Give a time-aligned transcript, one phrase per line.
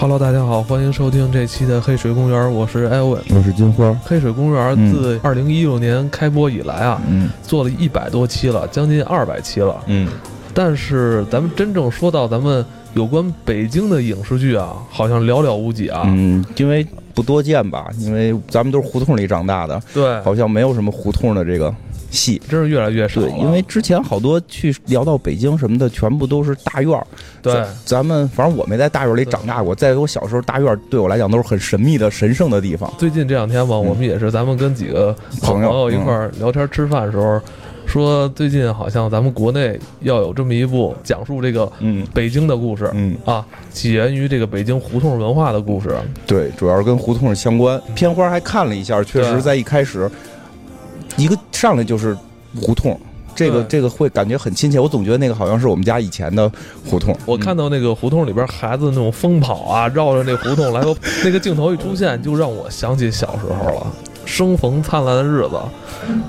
[0.00, 3.92] Hello，大家好，欢迎收听这期的黑水公园，我是艾文，我是金花。
[4.04, 9.74] 黑水公园自二零一六年开播以来啊，嗯做了一百多期了，将近二百期了。
[9.86, 10.08] 嗯，
[10.54, 16.04] 但是咱们真正说到咱们有关北京的影视剧啊，好像寥寥无几啊。
[16.06, 21.74] 嗯，因为不多见吧，因为咱们都是胡同里长大的，对，好像没有什么胡同的这个
[22.10, 22.40] 戏。
[22.48, 27.06] 真是越来越少了。，对因为之前好多去聊到北京什么的，全部都是大院儿。
[27.40, 32.92] 对咱咱们反正我没在大院里长大过，在我小时候，大院儿对我来讲都是很神秘的、神圣的地方。
[32.98, 37.40] 最近这两天吧，我们也是咱们跟几个朋友一块儿聊天吃饭的时候，
[37.86, 42.90] 说最近好像咱们国内要有这么一部讲述这个嗯北京的故事。
[42.92, 45.96] 嗯，啊，起源于这个北京胡同文化的故事。
[46.26, 47.80] 对，主要是跟胡同相关。
[47.94, 50.10] 片花还看了一下，确实在一开始，
[51.16, 52.16] 一个上来就是
[52.60, 52.98] 胡同。
[53.34, 56.50] 这个这个会感觉很亲切，我总觉得那个好像是我们家以前的
[56.84, 57.16] 胡同。
[57.24, 60.92] 我看到那个胡同里边孩子那种疯跑啊，绕着那胡同来回，
[61.22, 63.86] 那个镜头一出现，就让我想起小时候了。
[64.28, 65.58] 生逢灿烂的日子，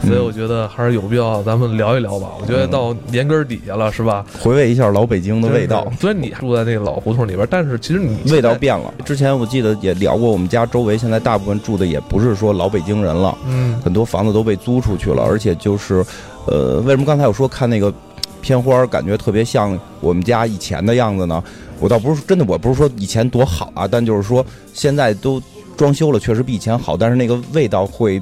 [0.07, 2.29] 所以我觉得还是有必要咱们聊一聊吧。
[2.39, 4.25] 我觉得到年根儿底下了，是吧？
[4.41, 5.85] 回味一下老北京的味道。
[5.99, 8.91] 虽然你住在那个老胡同里边，但是其实你味道，变了。
[9.05, 16.03] 之前我记得也聊过，我们家周围现在大部分住的也不是说老北京人了，嗯，很多房子都被租出去了，而且就是，
[16.47, 17.93] 呃，为什么刚才我说看那个
[18.39, 21.43] 片花，感觉特别像我们家以前的样子呢？
[21.81, 25.41] 我倒不是真的，我不是说以前多好啊，但就是说现在都
[25.79, 28.21] 装修了，确实比以前好，但是那个味道会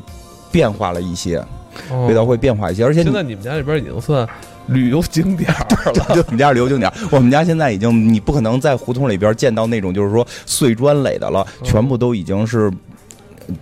[0.51, 1.43] 变化了一些，
[1.89, 4.27] 哦味道会变化一些，而且你现在你们家这边已经算
[4.67, 6.05] 旅游景点儿了。
[6.13, 12.71] 就我们家是旅游景点，我们家现在已经你不可能在胡同里边见到那种就是说碎砖垒的了，嗯全部都已经是。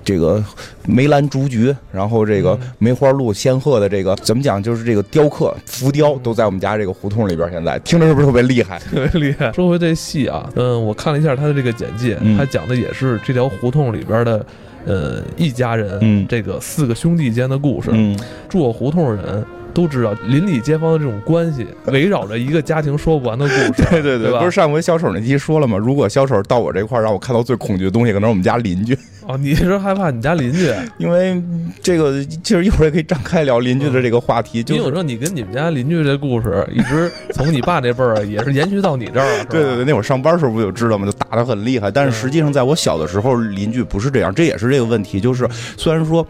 [0.03, 0.43] 这个
[0.87, 4.61] 梅兰竹菊，然后这个嗯梅花鹿仙鹤的这个怎么讲？
[4.61, 7.49] 就是这个雕刻浮雕都在我们家这个胡同里边。
[7.51, 8.79] 现在听着是不是特别厉害？
[8.91, 9.51] 特别厉害。
[9.51, 14.45] 说回这戏啊，嗯，我看了一下他的这个简介，嗯他讲的也是这条胡同里边的，
[14.85, 17.89] 呃，一家人，嗯这个四个兄弟间的故事。
[17.93, 18.17] 嗯，
[18.49, 23.83] 住我胡同的人都知道，邻里街坊的这种关系， 围绕着一个家庭说不完的故事。
[23.91, 25.77] 对对对吧不是上回小丑那期说了吗？
[25.77, 28.97] 如果小丑到我这块儿，让我看到最恐惧的东西，可能是我们家邻居，
[29.27, 30.71] 哦，你是害怕你家邻居？
[30.97, 31.39] 因为
[31.83, 41.05] 这个其实一会儿也可以展开聊邻居的这个话题，就是因为我说你跟你们家邻居这故事，一直从你爸那辈儿也是延续到你这儿了，对对对，那会儿上班时候不就知道吗？
[41.05, 41.91] 就打得很厉害。
[41.91, 45.19] 但是实际上，在我小的时候，邻居不是这样，这也是这个问题。
[45.19, 46.25] 就是虽然说。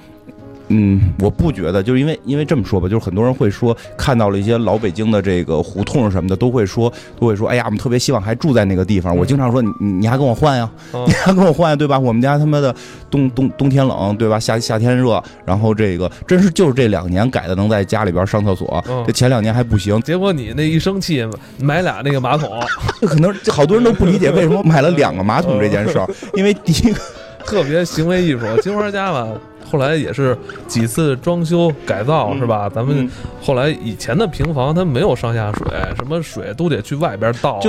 [0.69, 9.15] 嗯，我不觉得，就是因为因为这么说吧，就是很多人会说看到了一些老北京的这个胡同什么的，都会说都会说，哎呀，我们特别希望还住在那个地方。
[9.15, 11.97] 嗯我经常说，你你你还跟我换呀，嗯 你还跟我换呀，对吧？
[11.99, 12.73] 我们家他妈的
[13.09, 14.39] 冬冬冬天冷，对吧？
[14.39, 20.01] 夏夏天热，然后这个真是就是这两年改的，能在家里边上厕所，嗯这前两年还不行。
[20.01, 21.23] 结果你那一生气
[21.59, 22.49] 买俩那个马桶，
[23.07, 26.99] 可能好多人都不理解为什么买了两个马桶这件事儿，因为第一个。
[27.45, 28.39] 特别行为艺术。
[28.59, 29.27] 金花家吧，
[29.75, 30.37] 后来也是
[30.69, 32.69] 几次装修改造，嗯是吧？
[32.73, 33.09] 咱们嗯
[33.41, 37.59] 后来以前的平房它没有上下水，什么水都得去外边倒，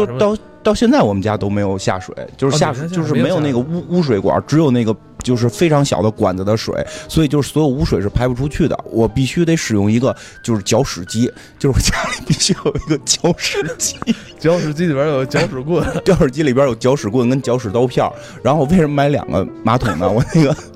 [0.66, 8.76] 到现在我们家都没有下水，就是下就是没有那个污污水管，只有那个就是非常小的管子的水，所以就是所有污水是排不出去的。
[8.90, 13.94] 我必须得使用一个就是搅屎机，就是我家里必须有一个搅屎机，
[14.40, 18.04] 搅屎机里边有搅屎棍，搅屎机里边有搅屎棍跟搅屎刀片。
[18.42, 20.10] 然后为什么买两个马桶呢？
[20.10, 20.52] 我那个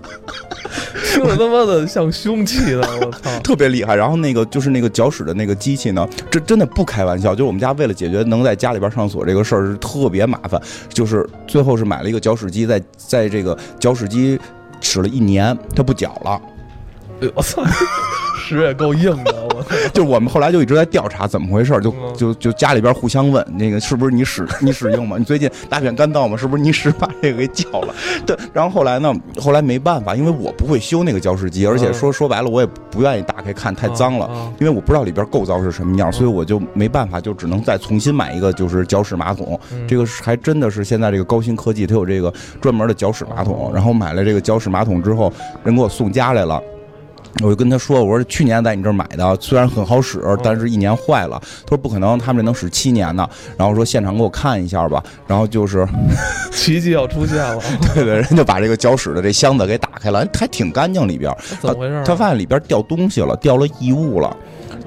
[1.13, 2.87] 听着他妈的像凶器呢！
[3.03, 3.31] 我操！
[3.43, 3.97] 特别厉害。
[3.97, 7.33] 然后那个就是那个搅屎的那个机器呢，这真的不开玩笑。
[7.33, 14.39] 就是我们家为了解决能在家里边上锁这个事儿是特别麻烦，就是最后是买了一个搅屎机，在在这个搅屎机
[14.81, 16.41] 使了一年，它不搅了。
[17.21, 17.63] 哎呦我操，
[18.57, 19.71] 屎也够硬的，我操！
[19.93, 25.17] 就是我们后来就一直在调查怎么回事，就嗯就就家里边互相问，那个是不是你屎你屎硬吗？
[25.19, 26.37] 你最近大便干燥吗？
[26.37, 27.95] 是不是你屎把这个给搅了？
[28.27, 34.27] 对，然后后来呢，后来没办法，因为我不会修那个搅屎机，而且嗯说说白了，我也不愿意打开看，太脏了。
[34.27, 39.59] 啊因为我不知道里边构造是什么样，所以我就没办法，就只能再重新买一个就是搅屎马桶。
[39.73, 43.71] 嗯这个是还真的是现在这个高新科技，它有这个专门的搅屎马桶哦。
[43.73, 45.33] 然后买了这个搅屎马桶之后，
[45.65, 46.61] 人给我送家来了。
[47.43, 55.03] 我就跟他说：“我说去年在你这儿买的，虽然很好使，但是一年坏了。”他说：“不可能，他们这能使七年呢。”然后说现场给我看一下吧。
[55.27, 55.87] 然后就是，
[56.51, 57.63] 奇迹要出现了，
[57.95, 61.35] 对对，人就把这个搅屎的这箱子给打开了，还挺干净里边。
[61.61, 62.05] 怎么回事啊？
[62.05, 64.37] 他发现里边掉东西了，掉了异物了。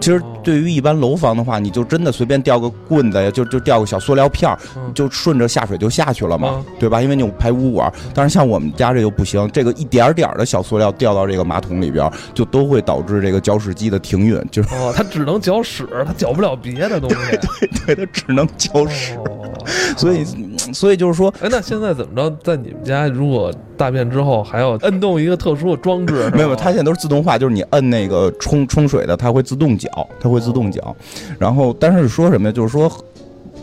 [0.04, 7.02] 其实对于一般楼房的话，你就真的随便掉个棍子呀，就就掉个小塑料片儿，嗯就顺着下水就下去了嘛嗯，对吧？
[7.02, 7.90] 因为你有排污管。
[8.14, 17.16] 但是像我们家这就不行，这个一点点儿的小塑料掉到这个马桶里边，就都会导致这个搅屎机的停运，就是哦，它只能搅屎，它搅不了别的东西。
[17.88, 19.16] 对对它只能搅屎。
[19.16, 19.54] 哦，
[19.96, 22.38] 所以，嗯所以就是说，哎，那现在怎么着？
[22.44, 26.30] 在你们家，如果大便之后还要摁动一个特殊的装置？
[26.34, 29.90] 没有，它现在都是自动化，就是你摁那个冲冲水的，它会自动搅，
[30.20, 30.96] 它会自动搅。
[31.40, 32.52] 然后，但是说什么呀？
[32.52, 32.92] 就是说。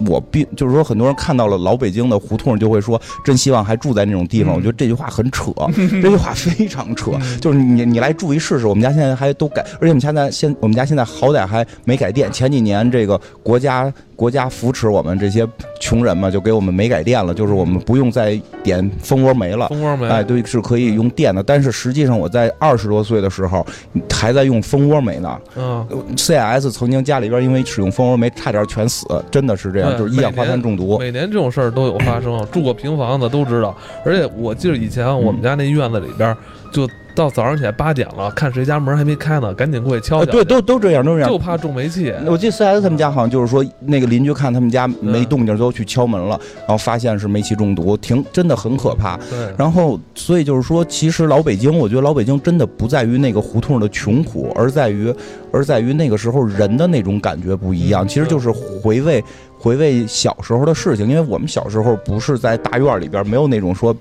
[0.06, 4.54] 我并就是说，很多人看到了老北京的胡同，就会说真希望还住在那种地方。
[4.54, 5.52] 我觉得这句话很扯，
[6.02, 7.12] 这句话非常扯。
[7.40, 12.30] 就是你你来住一试试，我们家现在还都改，而且我们现在现我们家现在好歹还没改电。
[12.32, 13.92] 前几年这个国家。
[14.20, 15.48] 国家扶持我们这些
[15.80, 19.68] 穷人嘛，就给我们煤改电了，就是我们不用再点蜂窝煤了。
[19.68, 21.42] 蜂窝煤，哎，对，是可以用电的。
[21.42, 23.66] 但是实际上，我在二十多岁的时候
[24.12, 25.40] 还在用蜂窝煤呢。
[25.56, 30.98] 嗯，CIS 曾经家里边因为使用蜂窝煤差点全死，真的是这样，就是一氧化碳中毒。
[30.98, 33.76] 每年这种事儿都有发生，住过平房的都知道。
[34.04, 36.36] 而且我记得以前我们家那院子里边
[36.72, 36.88] 就。
[37.12, 40.30] 到早上起来八点了，看谁家门还没开呢，赶紧过去敲敲。
[40.30, 42.14] 对，都都这样，都这样，就怕中煤气。
[42.24, 49.16] 我记得 CS 他们家好像就是说，那个邻居看他们家没动静，都去敲门了，然后发现是煤气中毒，挺真的很可怕。
[49.28, 49.52] 对。
[49.58, 55.12] 然后，所以就是说，其实老北京，我觉得老北京真的不在于那个胡同的穷苦，而在于，
[55.50, 58.06] 而在于那个时候人的那种感觉不一样。
[58.06, 59.22] 其实就是回味。
[59.60, 63.94] 回味小时候的事情，因为我们小时候不是在大院里边，没有那种说，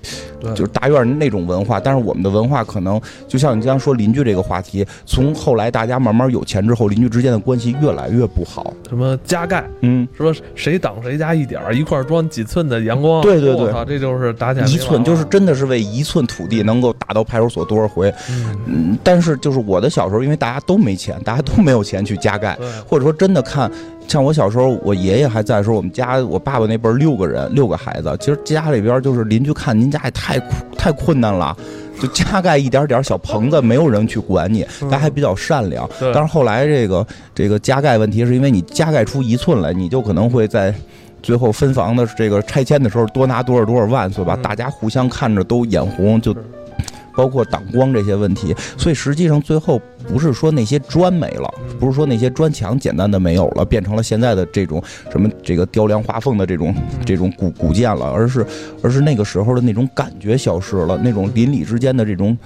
[0.56, 1.81] 就是大院那种文化。
[1.81, 8.73] 但是我们的文化可能就像你刚刚说邻居这个话题，从后来大家慢慢有钱之后，邻居之间的关系越来越不好。
[8.88, 18.09] 什么加盖，嗯，说谁挡谁家一点儿，一块装几寸的阳光，对对对，这就是打起来一寸，就是真的是为一寸土地能够打到派出所多少回。
[18.65, 22.57] 嗯，但是就是我的小时候，因为大家都没钱，大家都没有钱去加盖，
[22.88, 23.69] 或者说真的看。
[24.09, 30.39] 像我小时候，我爷爷还在的时候，我们家我爸爸那辈儿六个人，六个孩子，其实家里边就是邻居看您家也太
[30.75, 31.56] 太困难了，
[32.01, 35.88] 就加盖一点点小棚子，没有人去管你，大家还比较善良。
[36.11, 40.73] 但是后来这个这个加盖问题，是因为你加盖出一寸来，你就可能会在
[41.21, 46.35] 最后分房的这个拆迁的时候多拿多少多少万，所以把大家互相看着都眼红，就。
[47.19, 49.77] 包括挡光这些问题，所以实际上最后
[50.07, 54.81] 不是说那些砖没了，不是说那些砖墙简单的没有了，变成了现在的这种
[55.12, 56.74] 什么这个雕梁画凤的这种
[57.06, 58.45] 这种古古建了，而是
[58.81, 62.38] 而是那个时候的那种感觉消失了，那种邻里之间的这种，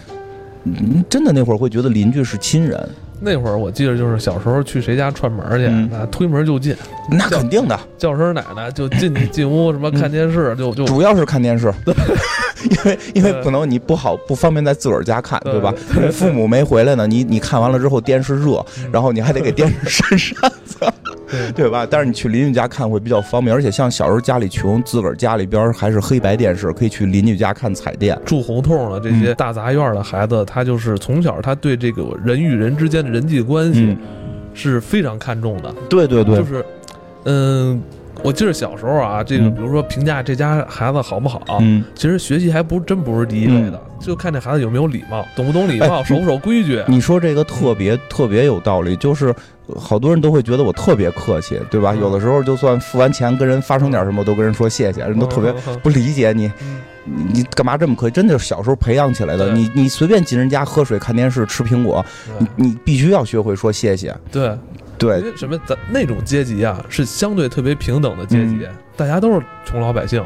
[1.07, 2.89] 真的那会儿会觉得邻居是亲人。
[3.23, 6.75] 那会儿我记得就是小时候去谁家串门去，那，推门就进，
[7.09, 11.73] 那肯定的，叫声奶奶就进 进屋，什么看电视就就主要是看电视，
[12.69, 15.73] 因为因为可能你不好不方便在自个儿家看，对吧？
[16.11, 20.79] 父母没回来呢，你你看完了之后电视热，然后你还得给电视扇扇子。
[21.55, 21.87] 对吧？
[21.89, 28.19] 但是你去邻居家看会比较方便，而且像小时候家里穷，自个儿家里边还是黑白电视，可以去邻居家看彩电。
[28.25, 33.97] 住胡同的这些大杂院的孩子，他就是从小他对这个人与人之间的人际关系
[34.53, 35.73] 是非常看重的。
[35.89, 36.65] 对对对，就是，
[37.25, 37.81] 嗯。
[38.21, 46.81] 我记得小时候啊，这个比如说评价这家孩子好不好，嗯，其实学习还不真不是第一位的，就看这孩子有没有礼貌，懂不懂礼貌，守不守规矩。
[46.87, 49.33] 你说这个特别特别有道理，就是
[49.75, 51.93] 好多人都会觉得我特别客气，对吧？
[51.95, 55.51] 有的时候就算付完钱跟人发生点什么，都跟人说谢谢，人都特别
[55.81, 56.51] 不理解你，
[57.03, 58.13] 你你干嘛这么客气？
[58.13, 59.51] 真的是小时候培养起来的。
[59.51, 62.05] 你你随便进人家喝水、看电视、吃苹果，
[62.37, 64.15] 你你必须要学会说谢谢。
[64.31, 64.55] 对。
[64.97, 70.23] 对，因为什么咱那种阶级啊，是相对特别平等的阶级，大家都是穷老百姓。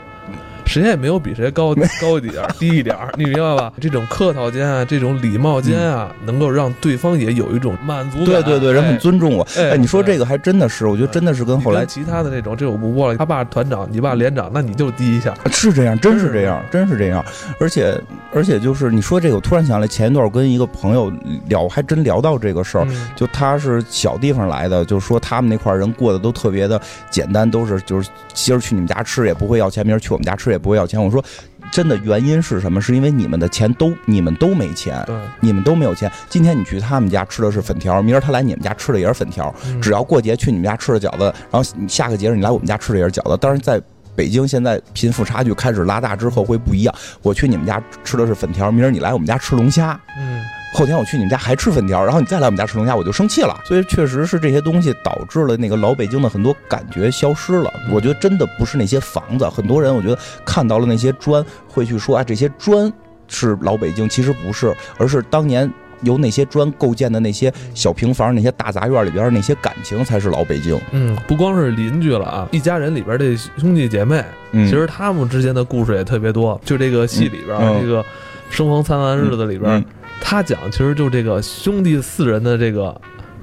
[0.67, 3.71] 谁也没有比谁高高一点儿、低一点儿，你明白吧？
[3.79, 8.25] 这种客套间啊，这种礼貌间啊，能够让对方也有一种满足感。
[8.25, 9.47] 对对对，人很尊重我。
[9.57, 13.17] 哎，你说这个还真的是，我觉得真的是跟后来其他的那种，这我不播了。
[13.17, 15.33] 他爸团长，你爸连长，那你就低一下。
[15.49, 17.23] 是这样，真是这样，真是这样。
[17.59, 17.99] 而且
[18.33, 21.11] 而且就是你说这个，我突然想来，前一段跟一个朋友
[21.47, 22.85] 聊，还真聊到这个事儿。
[23.15, 30.56] 就他是小地方来的，就说他们那块人过得都特别的简单，都是就是今儿去你们家吃也不会要钱，明儿去我们家吃也。
[30.57, 31.01] 不会要钱。
[31.03, 31.23] 我说，
[31.71, 32.81] 真的原因是什么？
[32.81, 35.05] 是因为你们的钱都你们都没钱，
[35.39, 36.11] 你们都没有钱。
[36.29, 39.53] 今天你去他们家吃的是粉条，明儿他来你们家吃的也是粉条。
[39.81, 43.37] 只要过节去你们家吃的饺子，然后下个节日你来我们家吃的也是饺子。
[43.37, 43.81] 当然，在
[44.15, 46.95] 北京现在贫富差距开始拉大之后会不一样。
[47.21, 49.99] 我去你们家吃的是粉条，明儿你来我们家吃龙虾。
[50.19, 50.41] 嗯。
[50.73, 53.59] 后天我去你们家还吃粉条，然后你再来我们家吃龙虾，我就生气了。
[53.65, 57.73] 所以确实是这些东西导致了那个老北京的很多感觉消失了。
[57.91, 62.91] 我觉得真的不是那些房子，很多人我觉得看到了那些砖，会去说啊这些砖
[63.27, 65.71] 是老北京，其实不是，而是当年
[66.01, 70.79] 由那些砖构建的那些小平房、那些大杂院里边那些感情才是老北京。
[70.91, 76.59] 嗯，不光是邻居了啊，一家人里边的兄弟姐妹，嗯其实他们之间的故事也特别多。
[76.63, 78.05] 就这个戏里边，这个
[78.51, 79.83] 生逢灿烂日子里边。
[80.21, 82.99] 他讲其实就这个兄弟四人的这个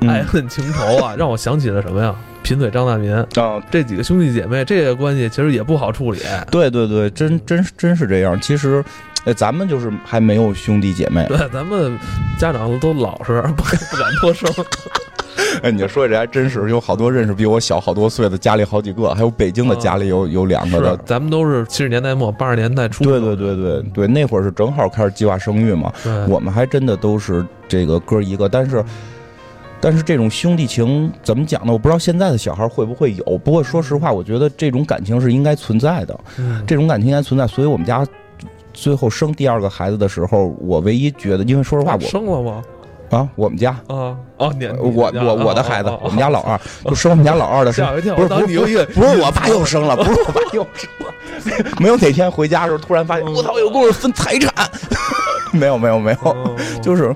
[0.09, 2.15] 爱恨情仇啊， 让我想起了什么呀？
[2.43, 3.27] 贫嘴张大民啊，
[3.71, 6.21] 这几个兄弟姐妹，这个关系其实也不好处理。
[6.51, 8.39] 对对对，真真真是这样。
[8.39, 8.85] 其实，
[9.25, 11.25] 哎，咱们就是还没有兄弟姐妹。
[11.27, 11.99] 对，咱们
[12.39, 14.47] 家长都老实，不不敢多生。
[15.63, 20.97] 哎，你说这还真是，有好多认识比我小好多岁的，家里好几个，还有北京的家里有有两个的。
[21.05, 23.05] 咱们都是七十年代末八十年代初。
[23.05, 25.93] 对对对对对，那会儿是正好开始计划生育嘛。
[26.29, 28.85] 我们还真的都是这个哥一个，但是
[29.81, 31.73] 但是这种兄弟情怎么讲呢？
[31.73, 33.39] 我不知道现在的小孩会不会有。
[33.39, 36.19] 不过说实话，我觉得这种感情是应该存在的。
[36.67, 38.07] 这种感情应该存在，所以我们家
[38.73, 42.63] 最后生第二个孩子的时候，我唯一觉得，因为说实话，我生了吗？
[43.11, 43.71] 啊，我们家。
[43.89, 54.53] 啊哦，你我我我的孩子，我们家老二就生我们家老二的时候，不是不是不是我爸又生了，不是我爸又生了， 没有哪天回家的时候突然发现我操有功夫分财产，
[55.53, 56.37] 没有没有没有，
[56.83, 57.15] 就是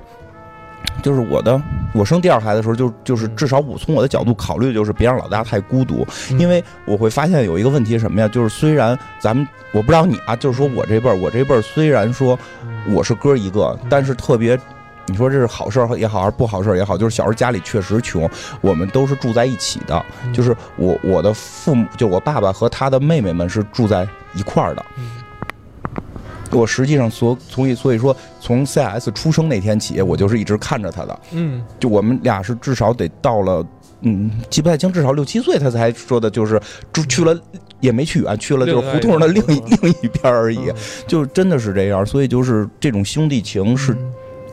[1.03, 1.61] 就是我的
[1.93, 8.27] 我生第二孩子的时候就就是至少我从我的角度考虑就是别让老大太孤独，因为我会发现有一个问题是什么呀？
[8.29, 12.39] 就是虽然咱们我不知道你啊，就是说我这辈儿我这辈儿虽然说
[12.87, 14.57] 我是哥一个，但是特别。
[15.09, 18.29] 你说这是好事儿也好，还是不好事儿也好，就是小时候家里确实穷，
[18.61, 20.05] 我们都是住在一起的。
[20.31, 24.85] 就是我我的父母，就我爸爸和他的妹妹们是住在一块儿的。
[26.51, 31.19] 我实际上所所以所以说，从 CS 出生那天起，我就是一直看着他的。
[31.31, 33.63] 嗯，就我们俩是至少得到了，
[34.01, 36.59] 嗯，记不太清，至少六七岁他才说的，就是
[36.91, 37.39] 住去了
[37.81, 40.71] 也没去远，去了就是胡同的另一另一边而已。
[41.05, 43.95] 就真的是这样，所以就是这种兄弟情是。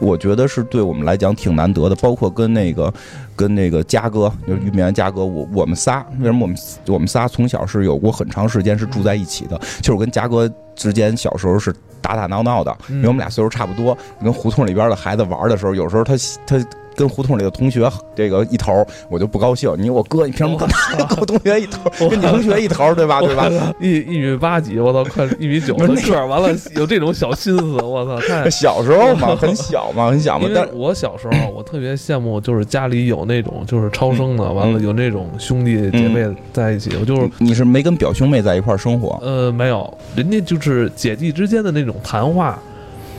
[0.01, 2.93] 我觉得是对我们来讲挺难得的，包括跟那个，
[3.35, 6.57] 跟那个嘉哥，就是玉米安嘉哥，我我们仨，为什么我们
[6.89, 9.59] 我们仨从小是有过很长时间是住在一起的？
[9.79, 16.15] 就是我跟嘉哥之间小时候是打打闹闹的，因为我们俩岁数差不多，跟胡同里边的孩子玩的时候，有时候他
[16.47, 16.65] 他。
[16.97, 19.73] 跟胡同里的同学这个一头，我就不高兴。
[19.79, 20.69] 你我哥，你凭什么跟
[21.07, 23.21] 跟我同学一头，跟你同学一头，对吧？
[23.21, 23.51] 对吧？
[23.81, 28.19] 一一米八几，我操，快一米九的个，完了有这种小心思，我操！
[28.27, 30.49] 太小时候嘛，很小嘛，很小嘛。
[30.55, 36.91] 但我小时候，我特别羡慕，就是家里有那种就是超生的，完了有那种兄弟姐妹在一起。
[36.99, 39.19] 我就是你是没跟表兄妹在一块生活？
[39.23, 42.59] 呃，没有，人家就是姐弟之间的那种谈话，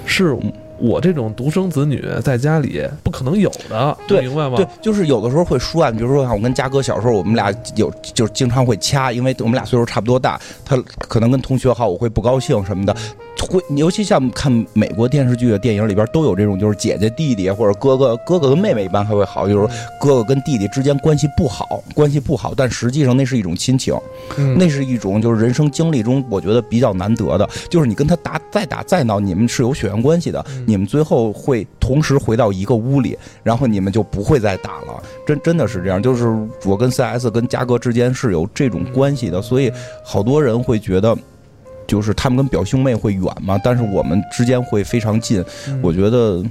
[0.06, 0.36] 是。
[0.80, 4.58] 我这种独生子女在家里不可能有的，明白吗？
[4.58, 12.96] 对，就是有的时候会说啊，比如说像我跟嘉哥小时候，我们俩有就是经常会掐，因为我们俩岁数差不多大，他可能跟同学好，我会不高兴什么的。
[13.46, 19.68] 会，尤其像看美国电视剧的电影里边都有这种，就是姐姐弟弟或者哥哥哥哥跟妹妹一般还会好，就是
[20.00, 23.94] 哥哥跟弟弟之间关系不好，关系不好，但实际上那是一种亲情，
[24.58, 36.28] 那是一种就是人生经历中我觉得比较难得的，就是你跟他打再打再闹，你们是有血缘关系的，你们最后会同时回到一个屋里，然后你们就不会再打了，真真的是这样，就是
[36.66, 39.72] 我跟 CS 跟嘉哥之间是有这种关系的，所以
[40.04, 41.18] 好多人会觉得。
[41.88, 45.44] 就是他们跟表兄妹会远嘛，但是我们之间会非常近。
[45.82, 46.44] 我觉得，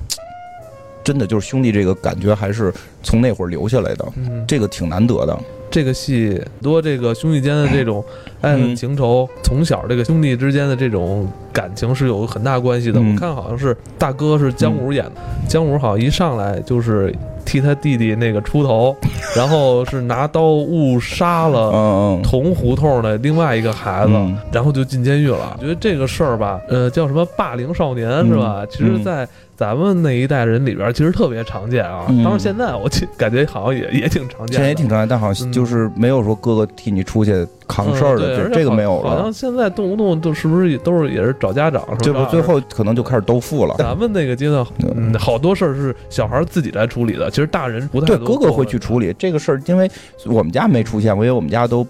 [1.04, 4.04] 真的就是兄弟这个感觉还是从那会儿留下来的，
[4.48, 5.38] 这个挺难得的。
[5.68, 8.02] 这个戏多，这个兄弟间的这种
[8.40, 13.00] 爱恨情仇，从小这个兄弟之间的这种感情是有很大关系的。
[13.00, 15.12] 我看好像是大哥是姜武演的，
[15.48, 17.12] 姜武好像一上来就是
[17.46, 18.94] 替他弟弟那个出头，
[19.34, 24.12] 然后是拿刀误杀了同胡同的另外一个孩子，
[24.52, 25.56] 然后就进监狱了。
[25.58, 28.66] 我觉得这个事儿吧，呃，叫什么霸凌少年是吧？
[28.68, 29.26] 其实，在
[29.56, 32.04] 咱们那一代人里边，其实特别常见啊。
[32.08, 39.10] 当然，现在我感觉好像也也挺常见，现在也挺常见，但好像就是没有说哥哥替你出去扛事儿的，这个没有了。
[39.10, 43.74] 好像现在动不动都是不是都是也是找家长，这不最后可能就开始兜富了。
[43.78, 49.86] 咱们那个阶段，嗯，好多事儿是小孩自己来处理的，其实大人不太对哥哥会去处理这个事儿，因为
[50.24, 51.86] 我们家没出现过，因为我们家都。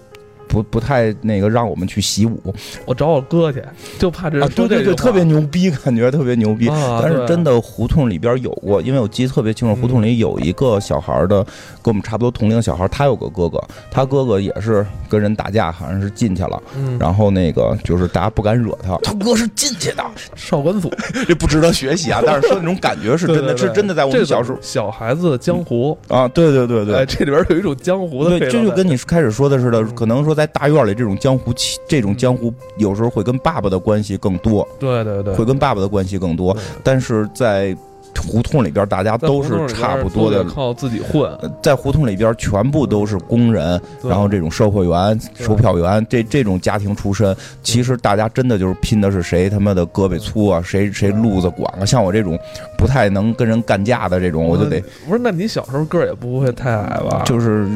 [0.47, 2.41] 不不太那个让我们去习武，
[2.85, 3.61] 我找我哥去，
[3.99, 6.67] 就怕这对对对，特别牛逼，感觉特别牛逼。
[7.01, 11.43] 但是真的胡同里边有过，因为我记得特别清楚，胡同里有一个小孩的，
[11.81, 13.61] 跟我们差不多同龄小孩，他有个哥哥，
[13.91, 20.03] 他哥哥也是跟人打架，好像是进去了，嗯然后那个就是大家不敢惹他，他哥是进去的，
[20.35, 20.89] 少管所，
[21.27, 22.21] 这不值得学习啊。
[22.25, 30.36] 但是说那种感觉是真的， 是真的，在我们小时候，小孩子的江湖啊，对对对对，这里边有一种江湖的，对，这就跟你开始说的似的，可能说。
[30.37, 34.65] 在大院里，这种江湖气，这种江湖有时候会跟爸爸的关系更多。
[34.79, 36.55] 对对对，会跟爸爸的关系更多。
[36.83, 37.75] 但是在
[38.15, 41.35] 胡同里边，大家都是差不多的，靠自己混。
[41.61, 51.85] 在胡同里边，全部都是工人，然后这种售货员、售票员，这这种家庭出身，其实大家真的就是拼的是谁他妈的胳膊粗啊，谁谁路子广啊。
[51.85, 52.37] 像我这种
[52.77, 55.19] 不太能跟人干架的这种，我就得不是。
[55.21, 57.23] 那你小时候个儿也不会太矮吧？
[57.25, 57.67] 就是。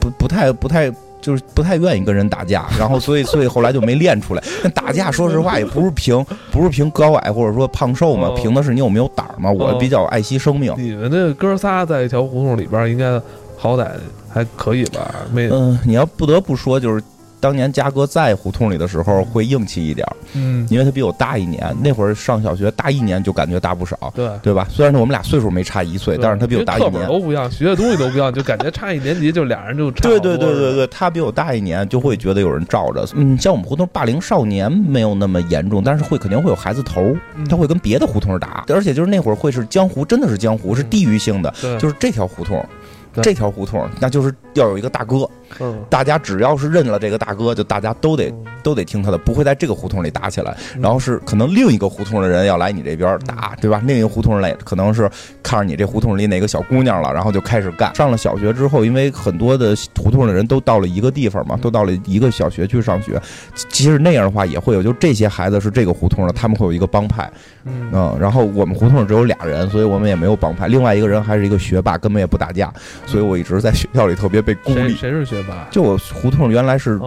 [0.00, 0.90] 不不太不太。
[1.20, 4.42] 就是不太愿意跟人打架， 然后所以所以后来就没练出来。
[4.62, 9.50] 那打架说实话也不是凭不是凭高矮或者说胖瘦嘛，哦凭的是你有没有胆儿嘛。
[9.50, 10.72] 我哦比较爱惜生命。
[10.76, 13.20] 你们这哥仨在一条胡同里边，应该
[13.56, 13.88] 好歹
[14.32, 15.14] 还可以吧？
[15.32, 17.02] 没，嗯，你要不得不说，就是
[17.40, 24.28] 当年嘉哥在胡同里的时候会硬气一点儿，嗯，因为他比我大一年，那会儿上小学大一年就感觉大不少，对。
[24.42, 24.66] 对吧？
[24.70, 27.08] 虽然我们俩岁数没差一岁，但是他比我大一年课本年。
[27.08, 33.06] 都不一样，学的东西都不一样，就感觉差一年级就俩人就差对对对对对，他比我大一年，就会觉得有人罩着。
[33.14, 42.64] 嗯，像我们胡同霸凌少年没有那么严重，但是会肯定会有孩子头，嗯他会跟别的胡同打，而且就是那会儿会是江湖，真的是江湖，是地域性的，就是这条胡同。
[43.12, 50.56] 对这条胡同，那就是要有一个大哥，嗯，大家只要是认了这个大哥，就大家都得嗯都得听他的，不会在这个胡同里打起来。
[50.74, 53.82] 嗯然后是可能另一个胡同的人要来你这边打，对吧？
[53.84, 55.10] 另一个胡同人来可能是
[55.42, 57.94] 看着你这胡同里哪个小姑娘了，然后就开始干。
[57.94, 63.20] 上了小学之后，因为很多的胡同的人都到了一个地方嘛，都到了一个小学去上学。
[63.54, 67.30] 其其实那样的话也会有，就这些孩子是这个胡同的，他们会有一个帮派，
[67.64, 68.16] 嗯嗯。
[68.20, 70.68] 然后我们胡同只有俩人，所以我们也没有帮派。
[70.68, 72.72] 另外一个人还是一个学霸，根本也不打架，
[73.06, 74.94] 所以我一直在学校里特别被孤立。
[74.94, 75.66] 谁谁是学霸？
[75.70, 76.98] 就我胡同原来是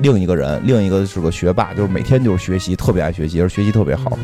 [0.00, 4.18] 另一个人，另一个是个学霸，就是每天就是学习，特别爱学习，而学习特别好。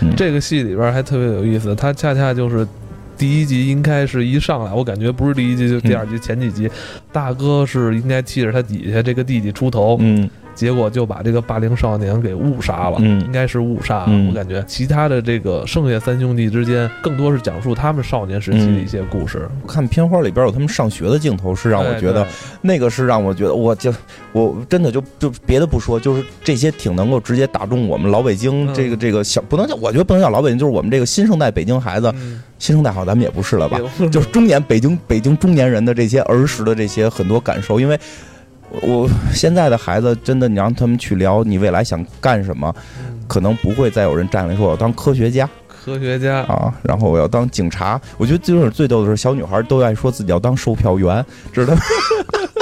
[0.00, 2.66] 嗯这个戏里边还特别有意思，他恰恰就是。
[3.14, 6.68] 第一集应该是一上来，我感觉不是第一集，就第二集前几集，
[7.12, 13.20] 大哥是应该替着他底下这个弟弟出头，嗯结果就把这个霸凌少年给误杀了，嗯。
[13.22, 14.04] 应该是误杀。
[14.08, 14.28] 嗯。
[14.28, 14.62] 我感觉。
[14.66, 19.48] 其他的这个剩下三兄弟之间，更多是讲述他们少年时期的一些故事。
[19.66, 22.26] 看片花里边有他们上学的镜头，是让我觉得
[22.60, 23.92] 那个是让我觉得，我就
[24.32, 28.74] 我真的就就别的不说，就是这些挺能够直接打中我们老北京嗯。
[28.74, 33.78] 这个这个小，不能叫我觉得不能叫老北京，就是我们这个新生代北京孩子，嗯，新生代好咱们也不是了吧？
[34.10, 37.98] 就是中年北京北京中年人的这些儿时的这些很多感受，因为。
[38.80, 48.00] 我现在的孩子真的，你让他们去聊你未来想干什么，嗯可能不会再有人站来说我要当科学家科学家，啊，然后我要当警察。
[48.16, 51.80] 我觉得就是最逗的是，小女孩都爱说自己要当售票员，知道吗？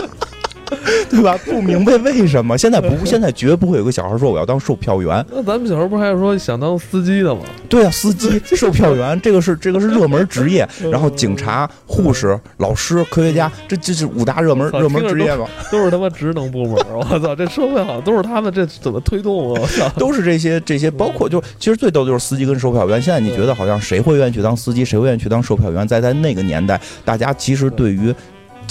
[1.10, 1.38] 对吧？
[1.44, 5.24] 不明白为什么现在不，现在绝不会有个小孩说我要当售票员。
[5.30, 7.42] 那咱们小时候不是还说想当司机的吗？
[7.68, 10.66] 对啊，司机、售票员，这个是这个是热门职业。
[10.90, 15.46] 然后警察、护士、老师、科学家，这这是五大热门热门职业吧？
[15.70, 19.60] 都是他妈职能部门，我操，这社会好像都是他们，这怎么推动啊？
[19.60, 23.00] 我操， 都是这些这些，包括就其实最逗就是司机跟售票员。
[23.00, 25.86] 现在你觉得好像谁会愿意去当司机，谁会愿意去当售票员？
[25.86, 28.14] 在在那个年代，大家其实对于。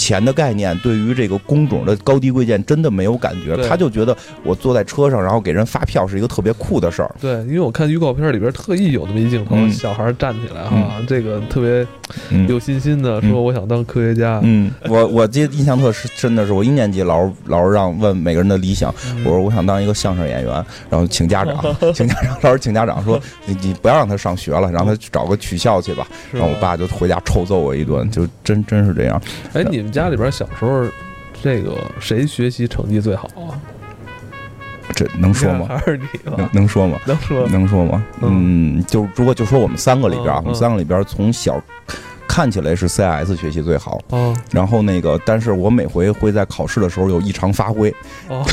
[0.00, 3.54] 钱的概念，对于这个工种的高低贵贱，真的没有感觉。
[3.68, 7.14] 他就觉得我坐在车上，然后给人发票是一个特别酷的事儿。
[7.20, 9.70] 对，因为我看预告片里边特意有那么一镜头，嗯。
[9.70, 11.86] 小孩站起来哈，这个特别
[12.30, 14.40] 嗯有信心的说我想当科学家。
[14.42, 19.22] 嗯，我我记得印象特深，真的是我一年级老师老师让问每个人的理想，嗯。
[19.24, 20.52] 我说我想当一个相声演员，
[20.88, 21.62] 然后请家长，
[21.94, 26.06] 请家长，老师请家长说 你你不要让他上学了，让他去找个取笑去吧。
[26.32, 29.20] 然后我爸就回家臭揍我一顿，就真真是这样。
[29.52, 30.86] 哎，你们家里边小时候
[31.42, 33.58] 这个谁学习成绩最好啊？
[34.94, 35.66] 这能说吗？
[35.68, 36.48] 还是你能？
[36.52, 36.96] 能说吗？
[37.04, 37.46] 能说？
[37.48, 38.06] 能说吗？
[38.20, 41.60] 嗯，就如果就说我们三个里边我们三个里边从小
[42.28, 47.92] 看起来是 CS 学习最好，哦然后那个，但是我每回会在考试的时候有异常发挥，
[48.28, 48.46] 哦，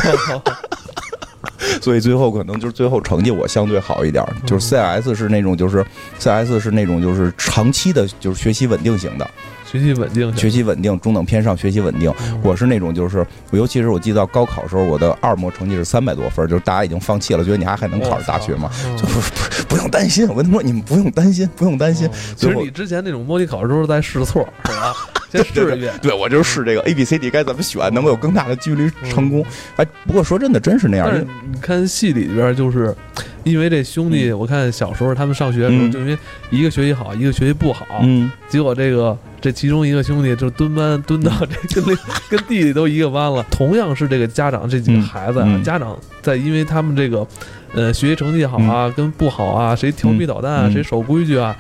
[1.80, 4.26] 所以最后可能就是最后成绩我相对好一点。
[4.43, 5.86] 就是 CS 是那种就是
[6.17, 9.30] CS 是那种就是长期的，就是学习稳定型的，
[9.69, 12.13] 学习稳定，学习稳定，中等偏上，学习稳定。
[12.21, 18.71] 嗯我是那种就是，尤其是我记得到高考的时候，我的二模成绩是三百多分，就是大家已经放弃了，觉得你还还能考上大学吗？
[18.86, 22.12] 嗯就不不不用担心，我跟他们说，你们不用担心，不用担心哦。
[22.36, 24.93] 其实你之前那种模拟考试都是在试错，是吧？
[25.32, 25.94] 先试一遍。
[26.02, 29.46] 对我就是试这个 A B C D 该怎么选，能够有更大的几率成功。
[29.76, 31.18] 哎，不过说真的，真是那样但。
[31.18, 32.96] 是你看戏里边，就是
[33.44, 36.18] 因为这兄弟，我看小时候他们上学的时候，嗯就因为
[36.50, 41.32] 一个学习好，一个学习不好，嗯结果这个这其中一个兄弟就蹲班蹲到
[41.68, 43.46] 这跟那跟弟弟都一个班了。
[43.50, 47.26] 同样是这个家长这几个孩子啊，嗯嗯家长在因为他们这个
[47.74, 51.56] 呃学习成绩好啊，跟不好啊，谁调皮捣蛋啊，嗯谁守规矩啊。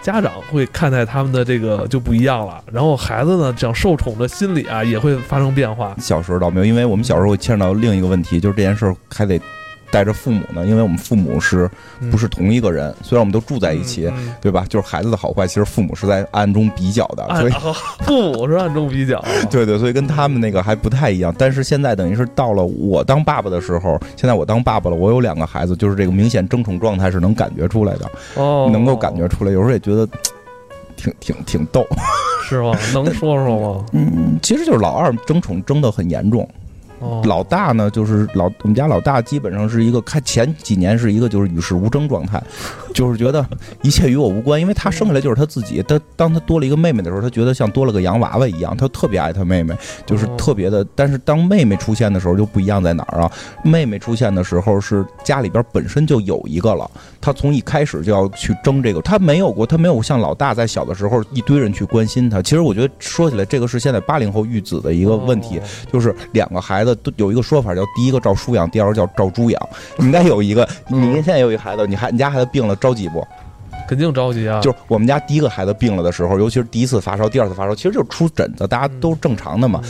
[0.00, 5.94] 家长会看待他们的这个就不一样了，然后孩子呢，想受宠的心理啊也会发生变化。
[5.98, 9.40] 小时候倒没有，因为我们小时候会牵扯到另一个问题，就是这件事儿还得
[9.90, 11.70] 带着父母呢，因为我们父母是
[12.00, 12.94] 嗯不是同一个人？
[13.02, 14.64] 虽然我们都住在一起，嗯对吧？
[14.68, 17.52] 就是孩子的好坏，其实父母是在暗中比较的，所以。
[18.04, 21.34] 父母是暗中比较， 对对，所以跟他们那个还不太一样。
[21.38, 29.52] 但是现在等于是到了我当爸爸的时候，现在我当爸爸了，我有两个孩子，就是这个明显争宠状态是能感觉出来的，哦，能够感觉出来。
[29.52, 30.06] 有时候也觉得
[30.96, 31.86] 挺挺挺逗，
[32.48, 32.72] 是吗？
[32.92, 33.86] 能说说吗？
[33.92, 36.48] 嗯，其实就是老二争宠争得很严重。
[37.24, 42.42] 老大呢，就是老我们家老大，基本上是一个开前几年是一个就是与世无争状态，
[42.98, 43.46] 就是觉得
[43.82, 45.80] 一切与我无关，因为他生下来就是他自己。
[45.86, 49.72] 他当他多了一个妹妹的时候，他觉得像多了个洋娃娃一样，他特别爱他妹妹，
[50.04, 50.84] 就是哦特别的。
[50.96, 53.30] 但是当妹妹出现的时候就不一样，在哪儿啊？
[53.62, 62.42] 妹妹出现的时候是家里边本身就有一个了，他从一开始就要去争这个，他没有过，他没有像老大在小的时候一堆人去关心他。
[62.42, 65.58] 其实我觉得说起来，这个是现在八零后育子的一个问题。
[65.58, 69.68] 哦就是两个孩子都有一个说法，叫第一个照书养，第二个叫照猪养。
[69.98, 73.26] 你应该有一个，嗯你现在有一个孩子，你还你家孩子病了着急不？
[73.88, 74.60] 肯定着急啊。
[74.60, 79.80] 就是我们家第一个孩子病了的时候，尤其是第一次发烧、第二次发烧，其实就是出疹子，大家都正常的嘛。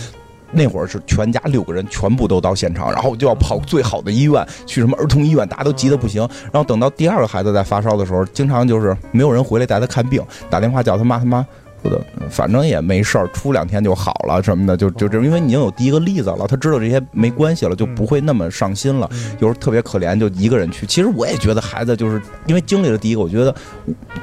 [0.50, 6.26] 那会儿是全家六个人全部都到现场，然后就要跑最好的医院，去什么儿童医院，大家都急得不行。
[6.44, 11.48] 然后等到第二个孩子在发烧的时候，经常就是没有人回来带他看病，打电话叫他妈，他妈说
[11.84, 19.08] 的反正也没事儿，出两天就好了什么的，就就这，因为你已经有第一个例子了，他知道这些没关系了，就不会那么上心了。
[19.12, 20.86] 嗯有时候特别可怜，就一个人去。
[20.86, 23.54] 其实我也觉得孩子就是因为经历了第一个，我觉得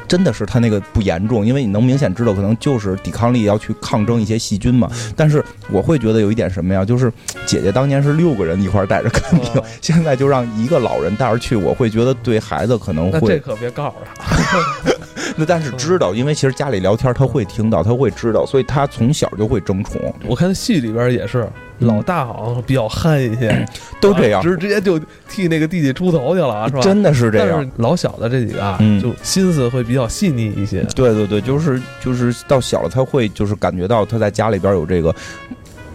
[0.08, 4.90] 真的是他那个不严重，因为你能明显知道可能就是抵抗力要去抗争一些细菌嘛。
[5.16, 7.12] 但是我会觉得有一点什么呀，就是
[7.46, 13.40] 姐姐当年是六个人一块儿带着看病哦，现在就让一个老人带着去，我会觉得对孩子可能会这。
[13.40, 14.92] 可别告诉他。
[15.38, 21.44] 那但是知道，因为其实家里聊天他会听到，他会知道，所以他从小就会争宠，我看戏里边也是，
[21.80, 23.66] 嗯老大好像比较憨一些，
[24.00, 26.82] 都这样啊，直直接就替那个弟弟出头去了，是吧？
[26.82, 27.70] 真的是这样但是。
[27.78, 30.82] 老小的这几个啊，嗯就心思会比较细腻一些。
[30.96, 35.14] 对对对，就是就是到小了，他会就是感觉到他在家里边有这个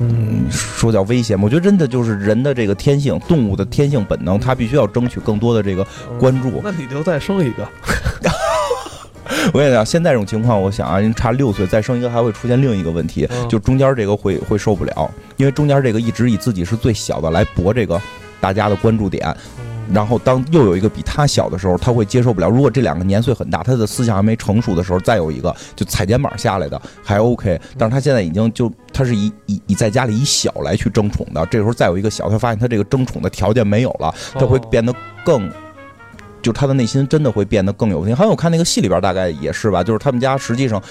[0.00, 5.86] 嗯，说叫危险吗，我觉得真的就是人的这个天性，动物的天性本能，他必须要争取更多的这个
[6.18, 6.60] 关注。
[6.62, 7.68] 那你就再生一个，
[9.52, 18.00] 我跟你讲，现在这种情况，我想啊，人差六岁再生一个，还会出现另一个问题，嗯就中间这个会会受不了，因为中间这个一直以自己是最小的来博这个
[18.40, 19.34] 大家的关注点，
[19.92, 22.48] 然后当又有一个比他小的时候，他会接受不了。
[22.48, 34.92] 如果这两个年岁很大，他的思想还没成熟的时候，再有一个就踩肩膀下来的还 OK，但是他现在已经就他是以以以在家里以小来去争宠的，这时候再有一个小，他发现他这个争宠的条件没有了，他会哦变得
[35.24, 35.50] 更。
[36.42, 38.14] 就他的内心真的会变得更有问题。
[38.14, 40.82] 好像我看那个戏里边大概也是吧，就是他们家实际上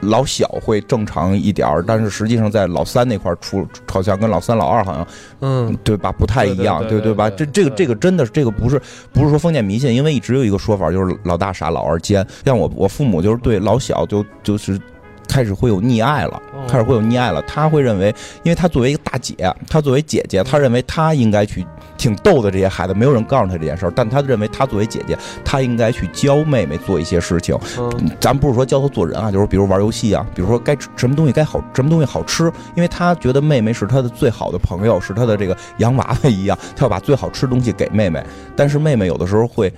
[0.00, 5.06] 老小会正常一点儿，但是实际上在老三那块儿出，好像跟老三老二好像
[5.40, 6.12] 嗯，对吧？
[6.12, 7.28] 不太一样，对对吧？
[7.30, 8.80] 这这个这个真的是这个不是
[9.12, 12.26] 不是说封建迷信，因为一直有一个说法就是老大傻，老二奸。
[12.44, 14.80] 像我我父母就是对老小就就是。
[15.28, 17.42] 开始会有溺爱了，哦开始会有溺爱了。
[17.42, 19.34] 他会认为，因为他作为一个大姐，
[19.68, 27.58] 他作为姐姐，他认为他应该去挺逗的这些孩子，没有人告诉他这件事儿，但他认为他作为姐姐，他应该去教妹妹做一些事情。
[27.78, 38.22] 嗯咱不是说教他做人啊，就是比如玩游戏啊，比如说该吃什么东西该好，什么东西好吃，因为他觉得妹妹是他的最好的朋友，是他的这个洋娃娃一样，他要把最好吃的东西给妹妹。
[38.56, 39.72] 但是妹妹有的时候会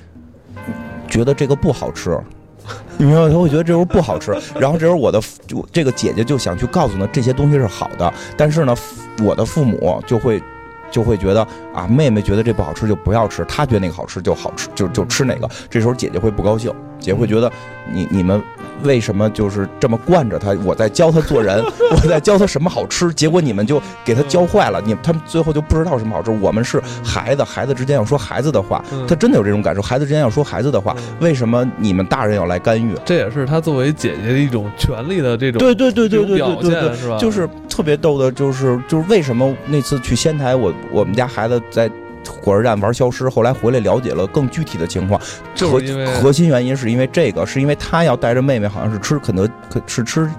[1.09, 2.18] 觉得这个不好吃。
[2.98, 3.29] 你明白？
[3.29, 8.74] 他会觉得这时候不好吃，然后这时候我的就这个姐姐就想去告诉他这些东西是好的，但是呢，
[9.22, 10.42] 我的父母就会
[10.90, 15.48] 就会觉得啊，妹妹觉得这不好吃就不要吃，她觉得那个好吃就好吃，就就吃哪个。
[15.68, 16.72] 这时候姐姐会不高兴，
[17.06, 17.50] 姐姐会觉得
[17.92, 18.42] 你你们
[18.82, 20.50] 为什么就是这么惯着他？
[20.64, 26.32] 我在教他做人，我在教他什么好吃，结果你们就给他教坏了，你他们最后就不知道什么好吃。
[26.32, 32.92] 我们是孩子，孩子之间要说孩子的话，嗯他真的有这种感受，孩子之间要说孩子的话，嗯为什么你们大人要来干预？
[33.04, 37.18] 这也是他作为姐姐的一种权利的这种对对对对对表对对对现，是吧？
[37.18, 41.88] 就是特别逗的，就是就是为什么那次去仙台，我我们家孩子在
[42.30, 45.20] 火车站玩消失，后来回来了解了更具体的情况，
[45.58, 45.80] 核
[46.20, 50.30] 核心原因是因为这个，是因为他要带着妹妹，好像是吃肯德，可是吃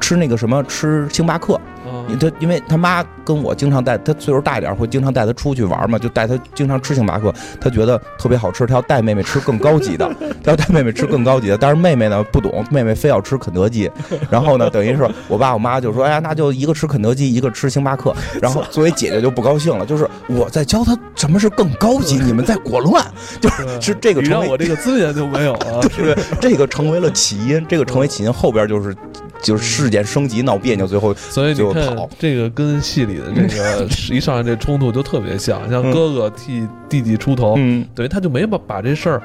[0.00, 10.08] 吃那个什么吃星巴克，嗯他因为他妈跟我经常带他岁数大一点，会经常带他出去玩嘛，就带他经常吃星巴克，他觉得特别好吃，他要带妹妹吃更高级的，
[10.42, 13.90] 他要带妹妹吃更高级的，但是妹妹呢不懂，妹妹非要吃肯德基，
[14.30, 23.04] 然后呢，等于是我爸我妈就说，哎呀，那就一个吃肯德基，一个吃星巴克，然后作为姐姐就不高兴了，就是我在教他什么是更高级，你们在裹乱，
[23.40, 28.94] 就是是这个成为我这个资源就没有了， 对，这个成为了起因，这个成为起因，后边就是
[29.42, 35.92] 就是事件升级闹别扭，最后所以你就看跑，这个跟戏里的这个 一上来这冲突就特别像，像嗯。
[35.92, 39.22] 哥哥替弟弟出头，嗯，等于他就没把把这事儿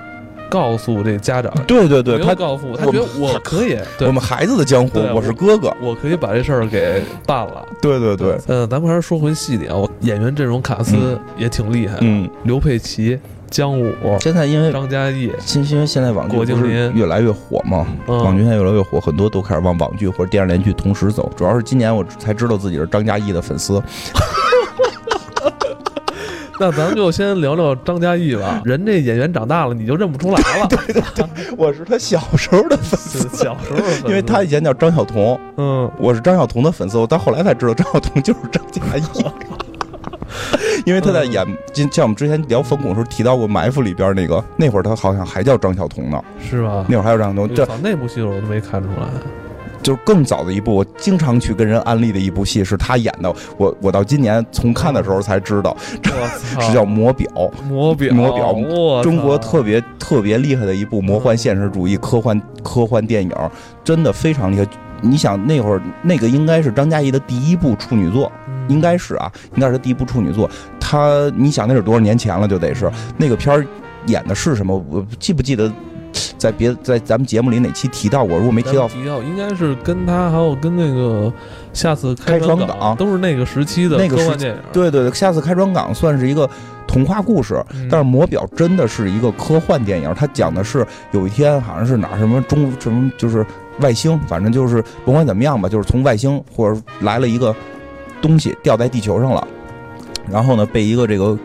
[0.50, 7.66] 告诉这家长，对对对，他告诉我，他觉得我可以，我们孩子的江湖，我是哥哥，我可以把这事儿给办了。
[7.82, 12.30] 对对对，嗯，咱们还是说回戏里啊，演员阵容卡斯也挺厉害的，嗯。
[12.44, 13.18] 刘佩琦、
[13.56, 21.32] 姜武、现在因为张嘉译，因因为现在网剧不是越来越火嘛，嗯网剧现在越来越火，很多都开始往网剧或者电视连续剧同时走。
[21.38, 23.82] 主要是今年我才知道自己是张嘉译的粉丝，
[26.60, 28.62] 那咱们就先聊聊张嘉译吧。
[28.68, 30.68] 人这演员长大了，你就认不出来了。
[31.16, 31.26] 对，
[31.58, 39.26] 我是他小时候的粉丝，小时候的粉丝，因为他以前叫张晓彤，嗯，我是张晓彤的粉丝，我到后来才知道张晓彤就是张嘉译。
[40.86, 46.86] 因为他在演，今像我们之前聊冯巩的时候提到过《埋伏》里边那个，那会儿他好像还叫张晓彤呢，是吧？
[46.88, 49.08] 那会儿还有张晓彤，这那部戏我都没看出来。
[49.82, 56.12] 就是更早的一部，我经常去跟人安利的一部戏是他演的，我我到今年从看的时候才知道，这，
[56.60, 57.30] 是叫《魔表》，
[57.64, 63.32] 魔表，魔表中国特别特别厉害的一部魔幻现实主义科幻科幻电影，
[63.84, 64.66] 真的非常厉害。
[65.02, 70.50] 你想那会儿那个应该是张嘉译的第一部处女作，嗯应该是啊，应该是他第一部处女作。
[70.88, 73.66] 他你想那是多少年前了，就得是那个片儿
[74.06, 74.86] 演的是什么？
[74.92, 75.72] 我记不记得
[76.38, 78.38] 在别在咱们节目里哪期提到过？
[78.38, 81.34] 如果没提到，提到应该是跟他还有跟那个
[81.74, 84.62] 下次开船船港都是那个时期的那个时期科幻电影。
[84.72, 86.48] 对对对，下次开船港算是一个
[86.86, 93.44] 童话故事，嗯，但是《魔表》真的是一个科幻电影，它讲的是有一天好像是哪什么中什么就是
[93.80, 97.54] 外星，反正就是甭管怎么样吧，就是从外星或者来了一个
[98.22, 99.46] 东西掉在地球上了，
[100.30, 101.38] 然后呢被一个这个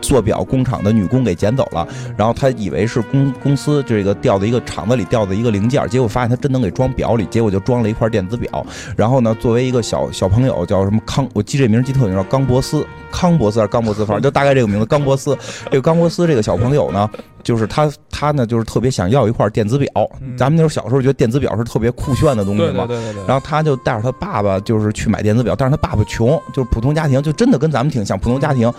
[0.00, 8.64] 做表工厂的女工给捡走了，然后他以为是公公司这个掉的一个厂子里掉的一个零件，结果发现他真能给装表里，结果就装了一块电子表。
[8.96, 15.36] 然后呢，作为一个小小朋友叫什么康，我记这名儿记特清楚，叫冈博斯，康博斯还是冈博斯，反正就大概这个名字，冈博斯。
[15.70, 17.08] 这个冈博斯这个小朋友呢，
[17.42, 19.88] 就是他他呢就是特别想要一块电子表。
[20.20, 23.22] 嗯咱们那时候小时候觉得电子表是特别酷炫的东西嘛，对对对。
[23.26, 28.72] 然后他就带着他爸爸，就是去买电子表，但是他爸爸穷，就是普通家庭，就真的跟咱们挺像，普通家庭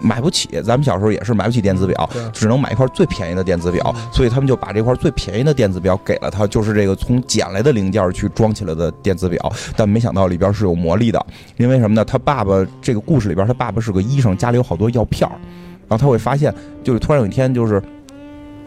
[0.00, 0.60] 买不起。
[0.62, 9.52] 咱们小时候也是买不起电子表，只能买一块最便宜的电子表，所以他们就把这块最便宜的电子表给了他，就是这个从捡来的零件去装起来的电子表。
[9.76, 11.24] 但没想到里边是有魔力的，
[11.56, 12.04] 因为什么呢？
[12.04, 15.34] 他爸爸这个故事里边，他爸爸是个医生，家里有好多药片儿
[15.88, 17.82] 然后他会发现，就是突然有一天就是。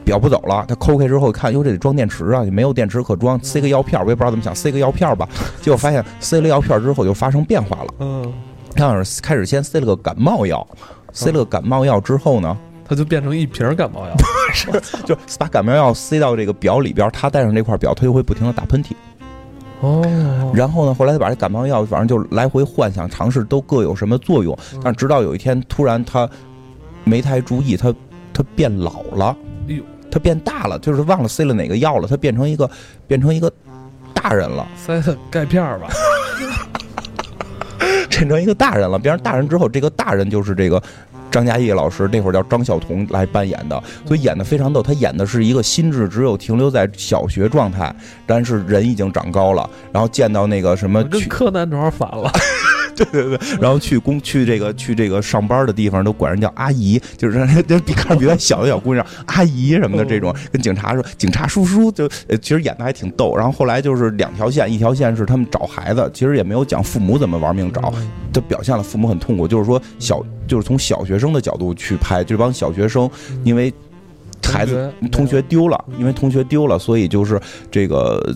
[0.05, 5.25] 表不走了，他抠开之后看，哟，这得装电池啊，就没有电池可装，塞个药片儿，我也不知道怎么想，塞个药片儿吧。
[5.61, 8.33] 结果发现塞了药片儿之后就发生变化了，嗯，
[8.75, 10.65] 他好像开始先塞了个感冒药，
[11.12, 14.15] 塞了个感冒药之后呢，他就变成一瓶感冒药。
[14.53, 14.69] 是
[15.03, 18.91] 就把感冒药塞到这个表里边儿，他戴上这块表，他就会不停的打喷嚏。
[19.79, 24.57] 哦，然后呢，后来他把这感冒药，反正就来回幻想尝试，都各有什么作用。
[24.83, 26.29] 但是直到有一天，突然他
[27.03, 27.93] 没太注意，他
[28.31, 29.36] 他变老了，
[29.67, 32.69] 哎呦，他变大了，就是忘了塞了哪个药了，他变成一个
[33.07, 33.51] 变成一个
[34.13, 35.88] 大人了，塞的钙片吧。
[38.23, 38.97] 变成一个大人了。
[38.97, 40.81] 变成大人之后，这个大人就是这个
[41.29, 44.81] 张嘉译老师，那会儿叫张晓彤来扮演的，所以演的非常逗。
[44.81, 47.93] 他演的是一个心智只有停留在小学状态，
[48.25, 52.31] 但是人已经长高了，然后见到那个什么跟柯南正好反了。
[52.95, 63.36] 对对对，然后去工去这个去这个上班的地方都管人叫阿姨，就是 让人比看着比他小的小姑娘阿姨什么的这种，跟警察说警察叔叔就呃其实演的还挺逗。
[63.36, 67.93] 然后后来就是两条线，一条线是他们找孩子，其实也没有讲父母怎么玩命找，
[68.32, 73.10] 就表现了父母很痛苦，就是说小就是从小学生的角度去拍这帮小学生，
[73.43, 73.73] 因为
[74.43, 77.39] 孩子同学丢了，因为同学丢了，所以就是
[77.71, 78.34] 这个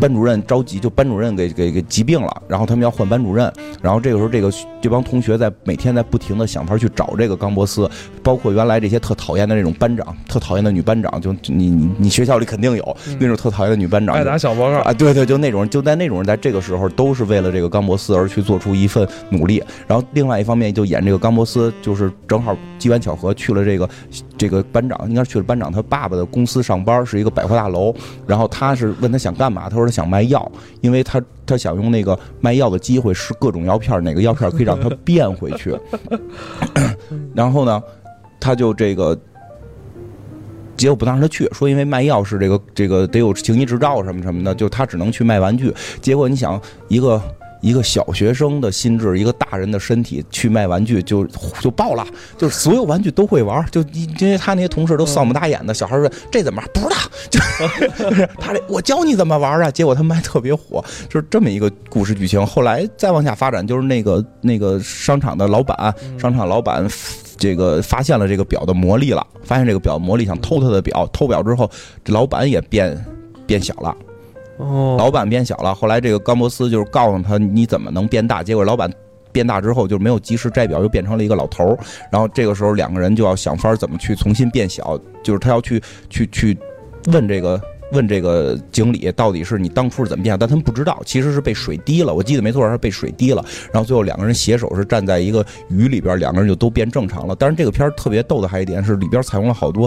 [0.00, 7.88] 班主任着急，就班主任给给给急病了，然后他们要换班主任，然后这个时候这个这帮同学在每天在不停的想法去找这个冈博斯，
[8.22, 14.78] 包括原来这些特讨厌的那种班长，特讨厌的女班长，就你你你学校里肯定有嗯那种特讨厌的女班长，爱打小报告。
[14.80, 19.62] 啊，对对，就那种人，就在那种人，在这个时候都是为了这个冈博斯而去做出一份努力。
[19.86, 23.88] 然后另外一方面，就演这个冈博斯，就是正好机缘巧合去了这个
[24.36, 27.94] 这个班长，应该是去了班长他爸爸的公司上班，是一个百货大楼。
[28.26, 35.74] 然后他是问他想干嘛，他说他想卖药，因为他他想用那个卖药的机会试各种药片，哪个药片可以让他 变回去。
[37.34, 37.82] 然后呢，
[38.38, 39.18] 他就这个。
[40.74, 45.72] 结果不让他去，说因为卖药是这个这个得有行医执照什么什么的，就他只能去卖玩具。
[46.00, 47.22] 结果你想，一个
[47.60, 51.24] 一个小学生的心智，一个大人的身体去卖玩具就
[51.60, 52.04] 就爆了，
[52.36, 53.80] 就是所有玩具都会玩，就
[54.18, 56.88] 因为他那些同事都丧不打眼的，小孩说这怎么玩不
[57.30, 57.40] 就
[58.04, 59.70] 就是他这我教你怎么玩啊。
[59.70, 62.44] 结果他们还特别火，就是这么一个故事剧情。
[62.46, 66.88] 后来再往下发展，就是那个那个商场的老板，商场老板。
[67.38, 71.68] 这个发现了这个表的魔力了，发现这个表魔力想偷他的表，偷表之后，
[72.04, 73.04] 这老板也变
[73.46, 73.96] 变小了，
[74.58, 75.74] 哦，老板变小了。
[75.74, 78.88] 后来这个冈博斯就是告诉他你怎么能变大，结果老板
[79.32, 81.78] 变大之后就没有及时摘表，又变成了一个老头儿。
[82.12, 86.56] 然后这个时候两个人就要想法怎么去重新变小，就是他要去去去
[87.06, 87.60] 问这个。
[87.92, 92.14] 问这个经理到底是你当初是怎么变，但他们不知道，其实是被水滴了。
[92.14, 93.44] 我记得没错，是被水滴了。
[93.70, 97.36] 然后最后两个人携手是站在一个雨里边，两个人就都变正常了。
[97.38, 99.86] 但是这个片儿特别逗的还有一点是里边采用了好多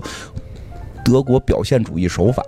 [1.03, 2.43] 德国表现主义手法，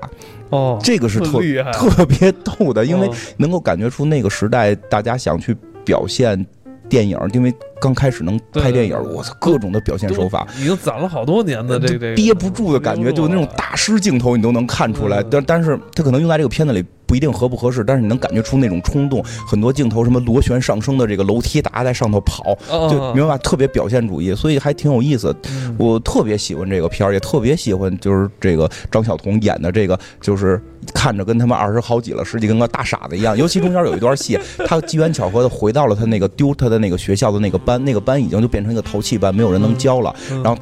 [0.52, 1.42] 哦，这个是特
[1.74, 6.46] 特别逗的，因为哦能够感觉出那个时代大家想去表现
[6.90, 10.48] 电影，因为刚开始能拍电影，我操，各种的表现手法。
[10.60, 15.22] 已经攒了好多年的这个这个憋不住的感觉，就那种大师镜头，你都能看出来。
[15.22, 19.24] 嗯但但是他可能用在这个片子里不一定合不合适，但是你能感觉出那种冲动。
[19.48, 23.38] 很多镜头什么螺旋上升的这个楼梯，大家在上头跑，哦就明白吧？
[23.38, 25.36] 特别表现主义，所以还挺有意思。
[25.50, 30.62] 嗯我特别喜欢这个片儿，也特别喜欢就是这个张晓彤演的这个，就是
[30.94, 33.36] 看着跟他们二十好几了，实际跟个大傻子一样。
[33.38, 40.14] 尤其中间有一段戏，他机缘巧合的回到了他那个丢他的那个学校的那个班，那个班已经就变成一个淘气班，没有人能教了。
[40.32, 40.62] 嗯然后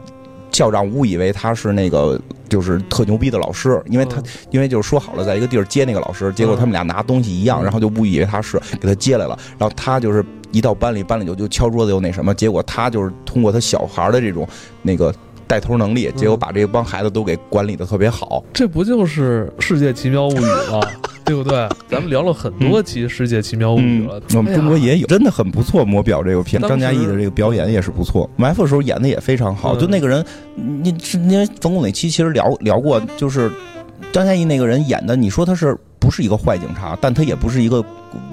[0.56, 14.48] 校长误以为他是那个就是特牛逼的老师，因为他嗯因为就是说好了在一个地儿接那个老师，结果嗯他们俩拿东西一样，嗯然后就误以为他是给他接来了，然后他就是一到班里，班里就就敲桌子又那什么，结果他就是通过他小孩的这种
[14.82, 15.14] 那个
[15.46, 18.42] 带头能力，结果把这帮孩子都给管理的特别好。
[18.54, 20.40] 这不就是《世界奇妙物语》
[20.72, 20.80] 吗？
[21.26, 21.68] 对不对？
[21.90, 25.84] 咱们聊了很多期《世界奇妙物语》了，我们中国也有，真的很不错。
[25.84, 29.76] 魔表这个片，张嘉译的这个表演也是不错，埋伏的时候演的也非常好。
[29.76, 30.24] 嗯就那个人，
[30.56, 33.52] 你是因为冯巩那期其实聊聊过，就是
[34.12, 37.84] 张嘉译那个人演的，你说他是不是一个坏警察，但他也不是一个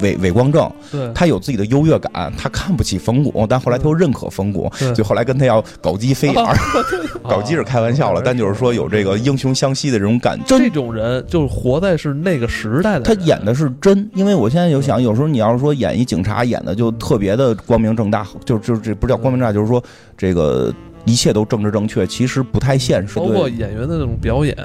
[0.01, 6.55] 伪伪光正，对，他有自己的优越感，他看不起冯巩，但后来他又认可冯巩，就后来跟他要搞基飞眼儿，
[7.23, 10.45] 搞基是开玩笑了，但就是说有这个英雄相惜的这种感觉。
[10.57, 19.83] 这种人就是活在是那个时代的，他演的是真，因为我现在有想，有时候你要是说演一警察，演的就特别的光明正大，就就这不叫光明正大，就是说
[20.17, 20.73] 这个
[21.05, 23.19] 一切都政治正确，其实不太现实。
[23.19, 24.55] 包括，演员的那种表演，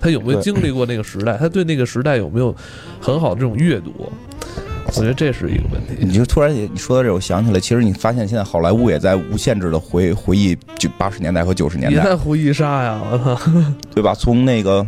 [0.00, 1.36] 他有没有经历过那个时代？
[1.36, 2.54] 他对那个时代有没有
[3.00, 4.10] 很好的这种阅读？
[4.86, 6.14] 我觉得这是一个问题你。
[6.14, 13.00] 就突然也你说到这，我想起来，其实你发现现在好莱坞也在无限制的回回忆就八十年代和九十年代，你在回忆杀呀！
[13.12, 13.52] 我操，
[13.94, 14.14] 对吧？
[14.14, 14.86] 从那个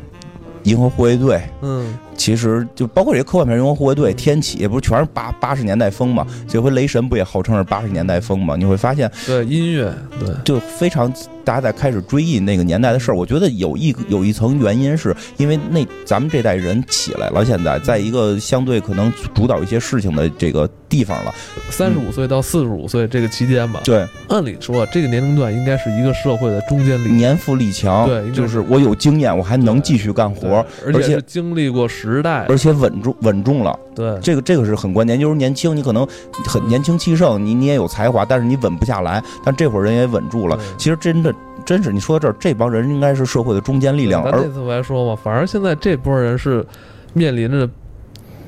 [0.62, 1.42] 银河护卫队。
[1.60, 6.26] 嗯，其实就包括这些科幻片，《银河护卫队》《天启》，不是全是八八十年代风嘛？
[6.46, 8.56] 这回《雷神》不也号称是八十年代风嘛？
[8.56, 11.10] 你会发现，对音乐，对，就非常
[11.46, 13.14] 大家在开始追忆那个年代的事儿。
[13.14, 21.34] 我觉得有一有一层原因是因为那咱们这代人起来了，现在在一个相对可能主导一些事情的这个地方了。
[21.70, 33.78] 三十五岁到四十五岁这个期间吧，对，按理说这个年龄段应该是一个社会的中坚力，年富力强，对就是我有经验，我还能继续干活，而且经历过时代，而且稳重稳重了。
[33.94, 36.06] 对，这个这个是很关键，就是年轻，你可能
[36.46, 39.22] 很年轻气盛，你你也有才华，但是你稳不下来。
[39.44, 40.58] 但这会儿人也稳住了。
[40.76, 41.32] 其实真的
[41.64, 46.64] 真是你说到这儿，这帮人应该是社会的中坚力量，而咱那次我还说嘛，反而现在这波人是
[47.12, 47.68] 面临着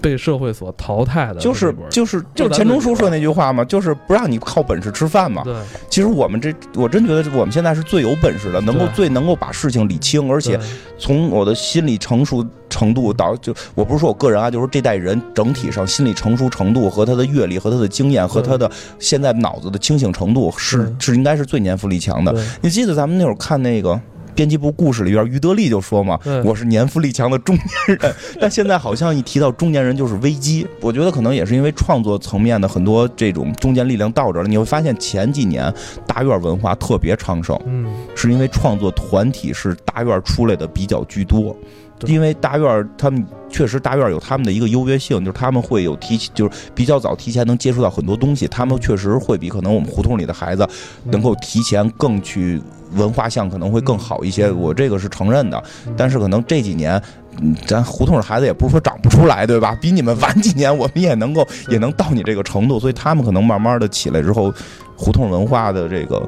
[0.02, 5.42] 被社会所淘汰的，就是就是就是钱钟书说那句话嘛，就是不让你靠本事吃饭嘛。
[5.44, 5.54] 对，
[5.88, 10.58] 其实我们这我真觉得我们现在是最有本事的，能够最能够把事情理清，而且
[10.98, 22.34] 从我的心理成熟程度到就我不是说我个人啊，就是这代人整体上心理成熟程度和他的阅历和他的经验和他的现在脑子的清醒程度是是应该是最年富力强的。
[22.60, 24.00] 你记得咱们那会儿看那个。
[24.34, 28.14] 编辑部故事里边，于德利就说嘛：“我是年富力强的中年人。
[28.40, 30.66] ”但现在好像一提到中年人就是危机。
[30.80, 34.48] 我觉得可能也是因为创作层面的很多这种中间力量到这儿了。
[34.48, 35.72] 你会发现前几年
[36.06, 41.56] 大院文化特别昌盛，嗯，是因为创作团体是大院出来的比较居多。
[42.02, 50.68] 对因为大院他们确实大院有他们的一个优越性，就是他们会有提，就是比较早提前能接触到很多东西，他们确实会比可能我们胡同里的孩子
[51.04, 52.60] 能够提前更去
[52.94, 55.94] 文化向可能会更好一些，嗯我这个是承认的嗯。
[55.96, 57.00] 但是可能这几年，
[57.40, 59.76] 嗯，咱胡同的孩子也不是说长不出来，对吧？
[59.80, 64.52] 比你们晚几年，我们也能够也能到你这个程度，所以他们可能慢慢的起来之后，
[64.96, 66.26] 胡同文化的这个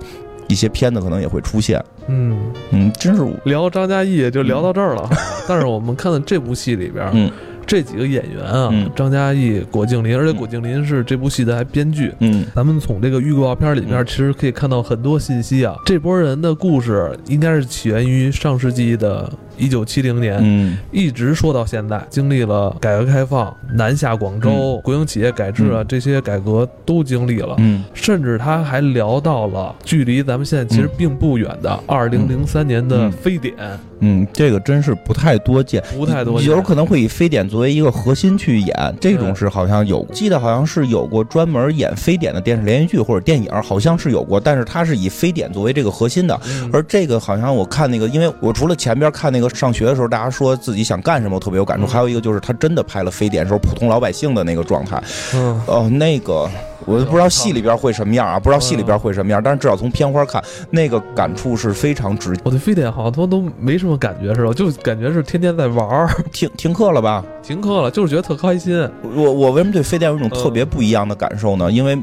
[0.48, 1.82] 一些片子可能也会出现。
[2.08, 2.38] 嗯，
[2.70, 5.08] 嗯，真是聊张嘉译就聊到这儿了。
[5.48, 7.30] 但是我们看的这部戏里边，嗯
[7.66, 12.12] 这几个演员啊，嗯张嘉译、果敬林，而且果敬林是这部戏的还编剧。
[12.20, 15.74] 嗯咱们从这个预告片里面，嗯其实可以看到很多信息啊。
[15.86, 20.76] 这波人的故事应该是起源于上世纪的一九七零年，嗯。
[20.90, 27.54] 一直说到现在，经历了改革开放、南下广州、国营企业改制啊、这些改革都经历了。
[27.58, 27.84] 嗯。
[27.92, 33.54] 甚至他还聊到了距离咱们现在其实并不远的二零零三年的嗯非典，
[34.00, 35.82] 嗯，这个真是不太多见。
[35.96, 36.50] 不太多见。
[36.50, 46.38] 有可能会以非典作为一个核心去演，这种是好像有，记得好像是有过专门演非典的电视连续剧或者电影，好像是有过，但是它是以非典作为这个核心的。
[46.46, 46.70] 嗯。
[46.72, 51.86] 而这个好像我看那个，因为我除了前边看那个上学的时候，大家说自己想干什么，我特别有感触。
[51.86, 55.00] 嗯还有一个就是他真的拍了非典时候普通老百姓的那个状态。
[55.34, 56.48] 嗯，哦，那个
[56.86, 62.36] 我不知道戏里边会什么样啊，不知道戏里边会什么样，但是至少从片花看，那个感触是非常直。
[62.42, 67.24] 我对非典好像都都没什么感觉似的，就感觉是天天在玩儿， 停停课了吧？
[67.42, 68.88] 停课了就是觉得特开心。
[69.14, 71.70] 我我为什么对非典有一种特别不一样的感受呢？
[71.70, 71.96] 因为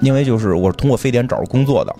[0.00, 1.94] 因为就是我是通过非典找着工作的，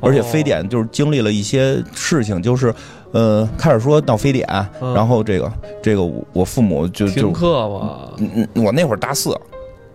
[0.00, 2.74] 而且哦非典就是经历了一些事情，就是
[3.12, 4.46] 呃开始说到非典，
[4.80, 9.30] 嗯然后这个这个我我父母就就停课嘛，嗯嗯，我那会儿大四，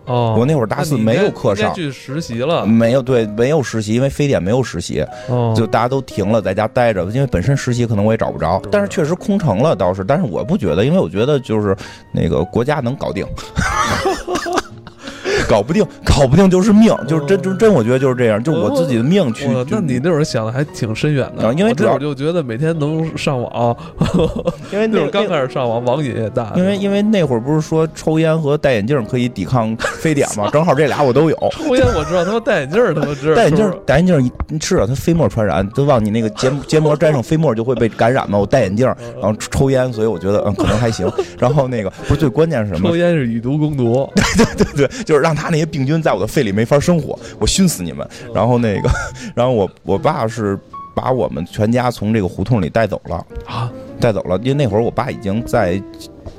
[0.06, 1.74] 哦，我那会儿大四没有课上。
[1.74, 7.04] 去实习了，没有对，没有实习，因为非典没有实习，哦，就大家都停了，在家待着。
[7.06, 10.02] 因为本身实习可能我也找不着，但是确实空城了倒是。
[10.04, 11.76] 但是我不觉得，因为我觉得就是
[12.12, 13.26] 那个国家能搞定，
[15.48, 19.48] 搞不定，搞不定就是命，就是真真真，我觉得就是这样，就我自己的命去。
[19.70, 23.76] 那你那会儿想的还挺深远的，啊因为那会儿就觉得每天能上网，
[24.72, 30.48] 因为那 那会儿刚开始上网，网瘾也大，因为因为那会儿不是说抽烟和戴眼镜可以抵抗非典吗？
[30.52, 31.36] 正好这俩我都有。
[31.52, 34.30] 抽烟我知道，他妈戴眼镜儿他妈知道，戴眼镜戴眼镜
[34.60, 38.38] 是啊，它飞沫传染，都往你那个结 结膜沾上飞沫就会被感染嘛。
[38.38, 38.86] 我戴眼镜，
[39.20, 41.10] 然后抽烟，所以我觉得嗯可能还行。
[41.38, 42.96] 然后那个不是最关键是什么抽？
[42.96, 48.06] 烟是以毒攻毒对对，对，就是让他那些病菌在我的肺里没法生活，我熏死你们。
[48.34, 48.90] 然后那个，
[49.36, 50.58] 然后我我爸是
[50.94, 53.70] 把我们全家从这个胡同里带走了，啊，
[54.00, 55.80] 带走了，因为那会儿我爸已经在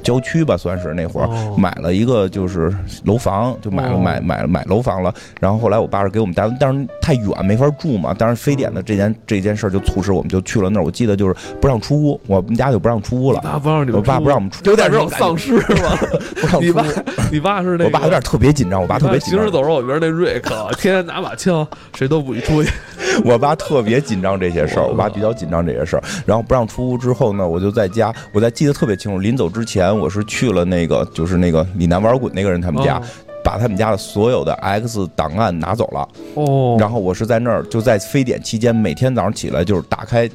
[0.10, 1.28] 郊区吧，算是那会儿。
[1.28, 5.14] 哦买了一个就是楼房，就买了哦买买买楼房了。
[5.40, 8.16] 然后后来我爸是给我们带，但是太远没法住嘛。
[8.18, 10.84] 但是非典的这件这件事儿就促使我们就去了那儿。
[10.84, 13.42] 我记得就是不让出屋，我们家就不让出屋了。
[13.42, 16.00] 爸不让你们我爸不让我们出，有点这这种丧尸是吧？
[16.42, 16.84] 不让你爸。
[17.32, 19.52] 你爸是那个，我爸有点特别紧张，我爸特别紧张行尸。
[19.52, 22.72] 走肉里边那瑞克， 天天拿把枪，谁都不许出去。
[23.26, 26.04] 我爸特别紧张这些事儿，我爸比较紧张这些事儿。
[26.26, 29.20] 然后不让出屋之后呢，我就在家，我在记得特别清楚。
[29.20, 33.02] 临走之前，我是去了那个就是那个李楠玩滚那个人他们家，
[33.44, 36.08] 把他们家的所有的 X 档案拿走了。
[36.36, 40.30] 哦，然后我是在那儿，就在非典期间，每天早上起来就是打开。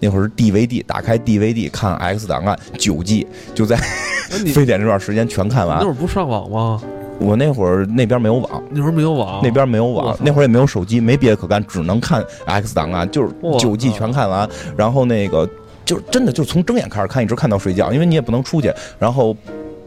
[0.00, 3.76] 那会儿是 DVD，打开 DVD 看 X 档案九 G，就在
[4.52, 5.90] 非典这段时间全看完那会。
[5.90, 6.82] 儿不上网吗？
[7.20, 14.48] 我那会儿那边没有网，那会儿没有网，那边没有，网那会儿也没有手机，没别的可干，只能看 X 档案，就是我九 G 全看完。
[14.76, 15.48] 然后那个
[15.84, 19.36] 就是真的就从睁眼开始看，一直看到睡觉，因为你也不能出去，然后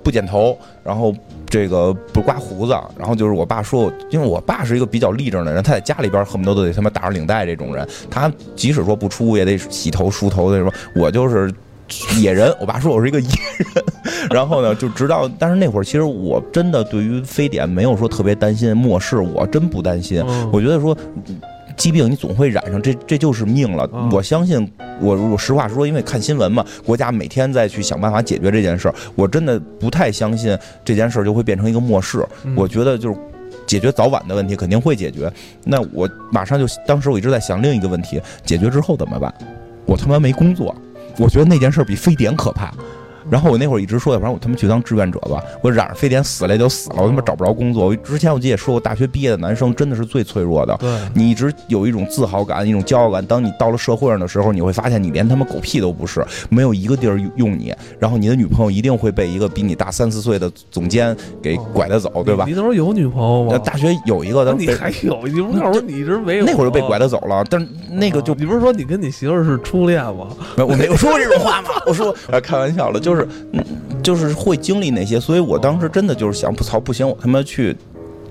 [0.03, 1.13] 不剪头，然后
[1.49, 11.53] 这个不刮胡子，然后就是我爸说我，因为我爸是一个比较立正的人，他在家里边恨不得都得他妈打着领带这种人，他即使说不出也得洗头梳头的什么，我就是。
[12.19, 13.27] 野人，我爸说我是一个野
[13.59, 13.83] 人，
[14.31, 20.97] 然后呢，就直到，但是那会儿其实我真的对于非典没有说特别担心末世，我真不担心，我觉得说。
[21.75, 23.89] 疾病你总会染上，这这就是命了。
[23.93, 32.25] 嗯我相信，我我实话说，因为看新闻嘛，国家每天在去想办法解决这件事儿，我真的不太相信这件事儿就会变成一个末世。
[32.43, 33.17] 嗯我觉得就是
[33.67, 35.31] 解决早晚的问题肯定会解决。
[35.63, 39.33] 那我马上就，当时我一直在想另一个问题，解决之后怎么办？
[39.85, 40.75] 我他妈没工作，
[41.17, 42.73] 我觉得那件事儿比非典可怕。
[43.29, 45.41] 然后我那会儿一直说，要不然我他妈去当志愿者吧。
[45.61, 47.87] 我染上非典死了也就死了，我他妈找不着工作。
[47.87, 50.75] 我之前我记得也说过，大学毕业的男生真的是最脆弱的。
[50.77, 53.25] 对，你一直有一种自豪感，一种骄傲感。
[53.25, 57.73] 当你到了社会上的时候，你会发现你连他妈狗屁都不是，没有一个地儿用你。
[57.99, 62.51] 然后你的女朋友一定会被一个比你大三四岁的总监给拐着走，对吧你？
[62.51, 63.53] 你那时候有女朋友吗？
[63.53, 65.25] 呃大学有一个，那你还有？
[65.25, 66.45] 你不是告诉我你一直没有？
[66.45, 70.27] 那会儿就被拐着走了，但是那个就哦你不是说你跟你媳妇儿是初恋吗？
[70.55, 71.69] 没，我没有说过这种话吗？
[71.87, 73.63] 我说，呃，开玩笑了，就是，是嗯，
[74.03, 77.75] 就是会经历那些，所以我当时真的就是想，不操，不行，我他妈去，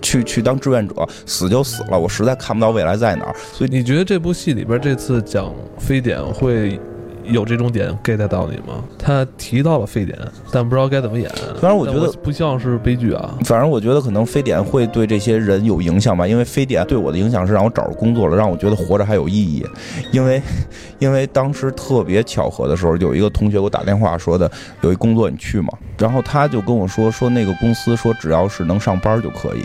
[0.03, 0.95] 去去当志愿者，
[1.27, 6.79] 死就死了，我实在看不到未来在哪儿，所以你觉得这部戏里边这次讲非典会
[7.25, 8.83] 有这种点 get 到你吗？
[8.99, 10.19] 他提到了非典，
[10.53, 11.31] 但不知道该怎么演。
[11.61, 13.35] 反正我觉得但不像是悲剧啊。
[13.45, 19.67] 反正我觉得可能非典会对这些人有影响吧，因为非典对我的影响是让我找着工作了，让我觉得活着还有意义。
[20.13, 20.43] 因为，
[20.99, 24.51] 因为当时特别巧合的时候，有一个同学给我打电话说的，
[24.83, 25.69] 有一工作你去吗？
[25.99, 29.65] 然后他就跟我说，说那个公司说只要是能上班就可以，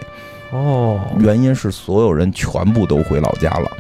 [0.52, 3.72] 哦，原因是所有人全部都回老家了，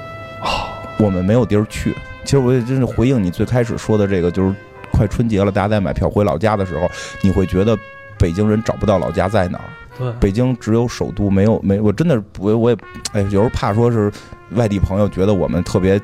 [0.98, 1.94] 我们没有地儿去。
[2.28, 4.54] 其实我也真是回应你最开始说的这个，就是
[4.92, 6.86] 快春节了，大家在买票回老家的时候，
[7.22, 7.74] 你会觉得
[8.18, 9.64] 北京人找不到老家在哪儿。
[9.98, 12.76] 对，北京只有首都，没有没，我真的我我也，
[13.12, 14.12] 哎，有时候怕说是
[14.50, 15.98] 外地朋友觉得我们特别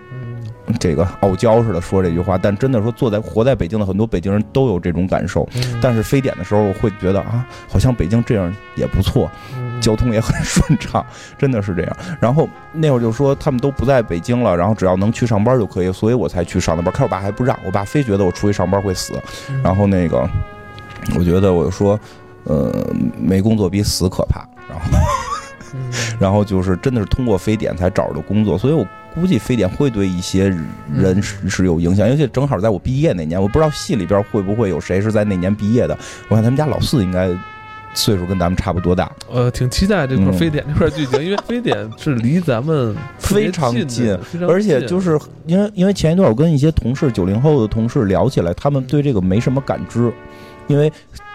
[0.66, 5.46] 嗯这个傲娇似的说这句话，但真的说坐在活在北京的很多北京人都有这种感受。
[5.56, 11.04] 嗯但是非典的时候会觉得啊，好像北京这样也不错，嗯交通也很 顺畅，
[11.38, 11.96] 真的是这样。
[12.20, 16.92] 然后那会儿就说他们都不在北京了，然后只要能去上班就可以，所以我才去上的班。
[16.92, 19.14] 可是我爸还不让，我爸非觉得我出去上班会死。
[19.50, 20.28] 嗯然后那个，
[21.18, 21.98] 我觉得我说，
[22.44, 22.72] 呃，
[23.18, 24.46] 没工作比死可怕。
[24.68, 24.98] 然后，
[25.74, 25.80] 嗯
[26.20, 30.48] 然后就是真的是通过非典才找着的工作，所以我估计非典会对一些
[30.92, 35.96] 人是是有影响，尤其正好在我毕业那年，我不知道系里边会不会有谁是在那年毕业的。
[36.28, 37.28] 我看他们家老四应该
[37.94, 44.16] 岁数跟咱们差不多大，呃，挺期待这块嗯非典这块剧情，因为 非典是离咱们非常近
[44.48, 50.12] 而且就是因为因为前一段我跟一些同事九零后的同事聊起来，他们对这个没什么感知，
[50.66, 50.92] 因为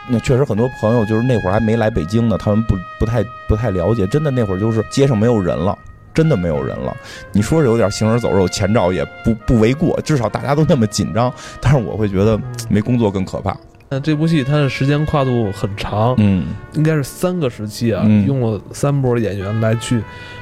[0.10, 5.78] 那确实很多朋友就是那会儿还没来北京呢，他们不不太不太了解，真的那会儿就是街上没有人了。
[6.12, 6.94] 真的没有人了，
[7.32, 11.32] 你说是有点行尸走肉，前兆也不不为过，至少大家都那么紧张。
[11.62, 12.38] 但是我会觉得
[12.68, 13.56] 没工作更可怕。
[13.90, 20.02] 但这部戏它的时间跨度很长，嗯应该是三个时期啊，嗯用了三波演员来去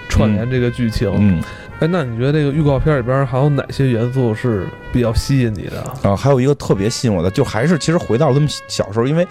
[0.10, 1.10] 串联这个剧情。
[1.18, 1.42] 嗯
[1.80, 6.10] 哎，那你觉得这个预告片里边还有哪些元素是比较吸引你的？
[6.10, 9.26] 啊，还有一个特别吸引我的，就还是其实回到咱们小时候，因为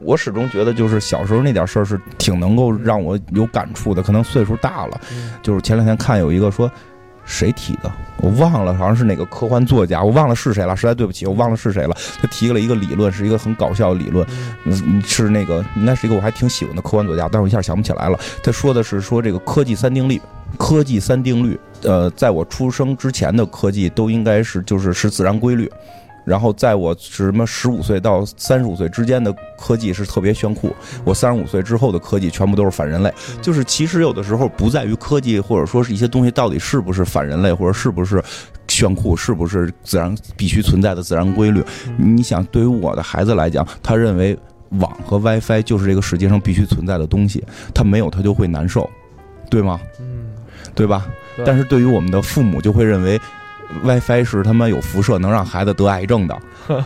[0.00, 4.02] 我始终觉得就是小时候那点事儿是挺能够让我有感触的。
[4.02, 6.68] 可能岁数大了，嗯就是前两天看有一个说
[7.24, 11.96] 谁提的，我忘了，好像是哪个科幻作家，我忘了是谁了，实在对不起，我忘了是谁了。
[12.20, 14.26] 他提了一个理论，是一个很搞笑的理论，
[14.64, 18.18] 嗯，是那个应该是一个我还挺喜欢的科幻作家，但是我一下想不起来了。
[18.42, 20.20] 他说的是说这个科技三定律，
[20.58, 25.70] 科技三定律，呃，在我出生之前的科技都应该是就是是自然规律。
[26.24, 33.12] 然后在我什么十五岁到三十五岁之间的科技是特别炫酷，我三十五岁之后的科技全部都是反人类。
[33.40, 38.22] 就是其实有的时候不在于科技或者说是一些东西到底是不是反人类，或者是不是
[38.68, 41.62] 炫酷，是不是自然必须存在的自然规律。
[41.96, 44.38] 你想，对于我的孩子来讲，他认为
[44.80, 47.44] 网和 WiFi 就是这个世界上必须存在的东西，
[47.74, 48.88] 他没有他就会难受，
[49.50, 49.80] 对吗？
[50.00, 50.30] 嗯，
[50.74, 51.06] 对吧？
[51.44, 53.20] 但是对于我们的父母，就会认为
[53.82, 56.38] WiFi 是他妈有辐射，能让孩子得癌症的，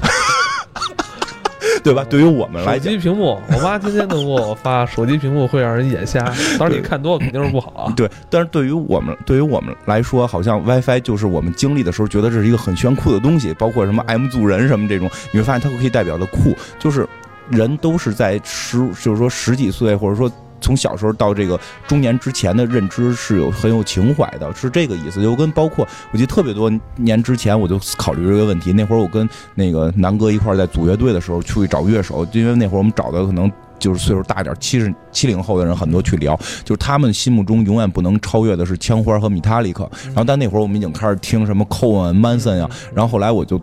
[1.85, 2.05] 对吧？
[2.09, 6.21] 对于我们来讲手机，屏幕，我妈天天都给我发，手机屏幕会让人眼瞎。
[6.59, 7.93] 当然你看多了肯定是不好啊。
[7.97, 17.07] 对，但是对于我们，对于我们来说，好像 WiFi 就是我们经历的时候觉得这是一个很炫酷的东西，包括什么 M 族人什么这种，你会发现它可以代表的酷，就是
[17.49, 20.31] 人都是在十，就是说十几岁，或者说。
[20.67, 25.23] 从小时候到这个中年之前的认知是有很有情怀的，是这个意思。
[25.23, 28.73] 就跟包括我记得特别多年之前，我就考虑这个问题。
[28.73, 39.89] 那会儿我跟那个南哥一块儿在组乐队的时候，出去找乐手，因为那会儿我们找的可能就是岁数大点儿，七十七零后的人很多去聊，就是他们心目中永远不能超越的是枪花和米塔利克。
[40.07, 43.61] 然后但那会儿我们已经开始听什么寇恩、曼森呀，然后后来我就。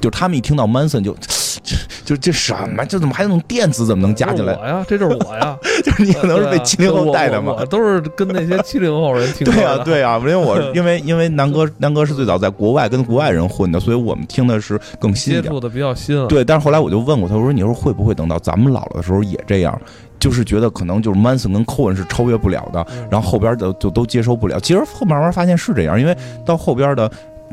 [0.00, 1.14] 就他们一听到 Manson 就
[2.04, 4.54] 就这什么，这怎么还能电子怎么能加进来？
[4.54, 5.56] 我呀，这就是我呀。
[5.84, 7.64] 就是你可能是被七零后带的嘛？
[7.70, 9.84] 都是跟那些七零后人听对呀、说的。
[9.84, 15.44] 对呀、因为我 因为因为南哥南哥是最早在国外跟国外人混的，所以我们听的是更新一点。
[15.44, 16.26] 接触的比较新了。
[16.26, 19.78] 对，但是后来我就问过他，我说你说会不会等到咱们老了的时候也这样？
[20.18, 24.60] 就是觉得可能就是 Manson 跟 Cohen 是超越不了的，嗯然后后边的就都接受不了。
[24.60, 27.10] 其实后慢慢发现是这样，因为到后边的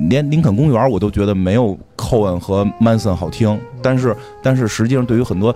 [0.09, 5.55] 连林肯公园我都觉得没有 Cohen 和 Manson 好听，但是但是实际上对于很多。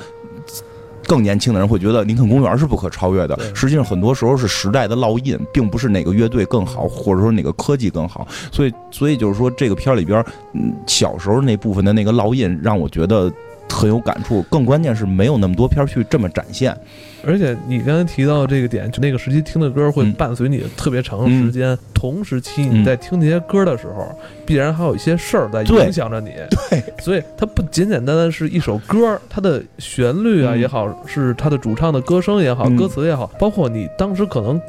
[1.08, 8.26] 更年轻的人会觉得林肯公园是不可超越的，实际上很多时候是时代的烙印，并不是哪个乐队更好，或者说哪个科技更好。
[8.50, 10.24] 所以，所以就是说这个片儿里边，
[10.54, 13.30] 嗯，小时候那部分的那个烙印让我觉得
[13.68, 14.42] 很有感触。
[14.44, 16.78] 更关键是没有那么多片儿去这么展现。
[17.26, 21.78] 而且你刚才提到这个点，就那个时期听的歌会嗯伴随你特别长的时间。
[21.94, 24.14] 同时期你在听这些歌的时候，
[24.46, 26.32] 必然还有一些事儿在影响着你。
[26.70, 34.60] 对，所以它不简简单单是一首歌，它的旋律啊嗯也好，是它的主唱的歌声也好，嗯歌词也好，包括你当时可能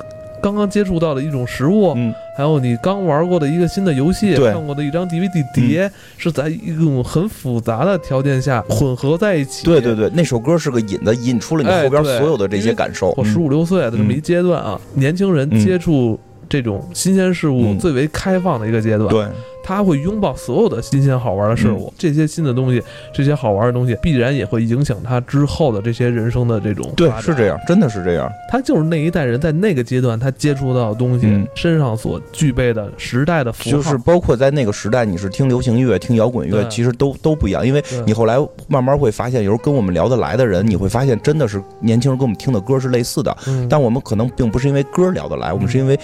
[0.43, 9.64] 刚刚接触到的一种食物，嗯，还有你刚玩过的一个新的游戏，看过的一张 DVD 碟，是在一种很复杂的条件下混合在一起。
[9.64, 13.14] 对对对，那首歌是个引子，引出了你哎后边所有的这些感受。
[13.16, 15.64] 我十五六岁的这么一阶段啊，年轻人嗯。
[15.64, 16.18] 接触
[16.49, 17.78] 这种新鲜事物嗯。
[17.78, 19.09] 最为开放的一个阶段。
[19.09, 19.24] 对，
[19.62, 22.82] 他会拥抱所有的新鲜好玩的事物，这些新的东西，
[23.12, 28.30] 这些好玩的东西，必然也会影响他之后的这些人生的这种对是这样，真的是这样。
[28.50, 31.46] 他就是那一代人在那个阶段他接触到的东西、嗯。
[31.54, 38.36] 身上所具备的时代的符号，就是包括在那个时代，你是听流行乐、听摇滚乐，其实都都不一样，因为你后来
[38.68, 43.68] 慢慢会发现，有时候跟我们聊得来的人，你会发现真的是年轻人跟我们听的歌是类似的，嗯。
[43.68, 45.98] 但我们可能并不是因为歌聊得来，我们是因为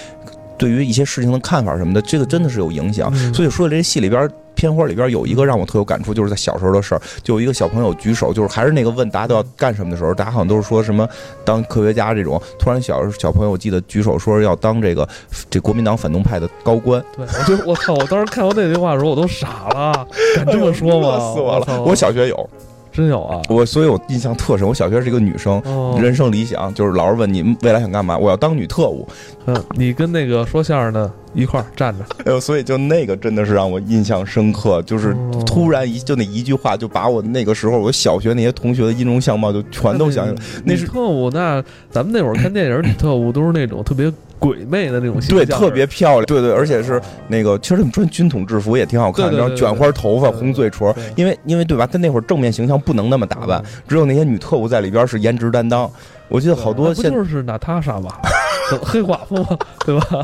[0.59, 3.11] 对于一些事情的看法什么的，这个真的是有影响。
[3.15, 4.29] 嗯所以说这戏里边。
[4.59, 11.09] 片花里边有一个让我特有感触，就是在小时候的事儿，就有一个小朋友举手，就是还是那个问大家都要干什么的时候，大家好像都是说什么
[11.45, 15.09] 当科学家这种，突然小小朋友我记得举手说要当这个
[15.49, 17.95] 这国民党反动派的高官，对，我就我操！
[17.95, 20.05] 我当时看到那句话的时候，我都傻了，
[20.35, 21.07] 敢这么说吗？
[21.07, 21.83] 乐死我了！
[21.83, 22.51] 我小学有，
[22.99, 23.41] 真有啊！
[23.49, 24.67] 我所以我印象特深。
[24.67, 29.07] 我小学是一个女生，哦，人生理想就是老师问你未来想干嘛，我要当女特务。
[29.47, 40.63] 嗯，你跟那个说相声的一块儿站着， 哎呦，所以就那个真的是让我印象深刻，就是哦突然一就那一句话，就把我那个时候我小学那些同学的音容相貌就全都想起来。
[40.65, 51.87] 那是女特务，那咱们那会儿看电影，女特务都是那种特别鬼魅的那种形象，对，特别漂亮，对对，而且是那个，其实他们穿军统制服也挺好看，然后卷花头发、红嘴唇，因为因为对吧？
[51.87, 55.91] 他那会儿正面形象不能那么打扮，只有那些女特务在里边是颜值担当。
[56.29, 58.11] 我记得好多现不就是娜塔莎吗？
[58.83, 59.59] 黑寡妇吗？
[59.87, 60.23] 对吧？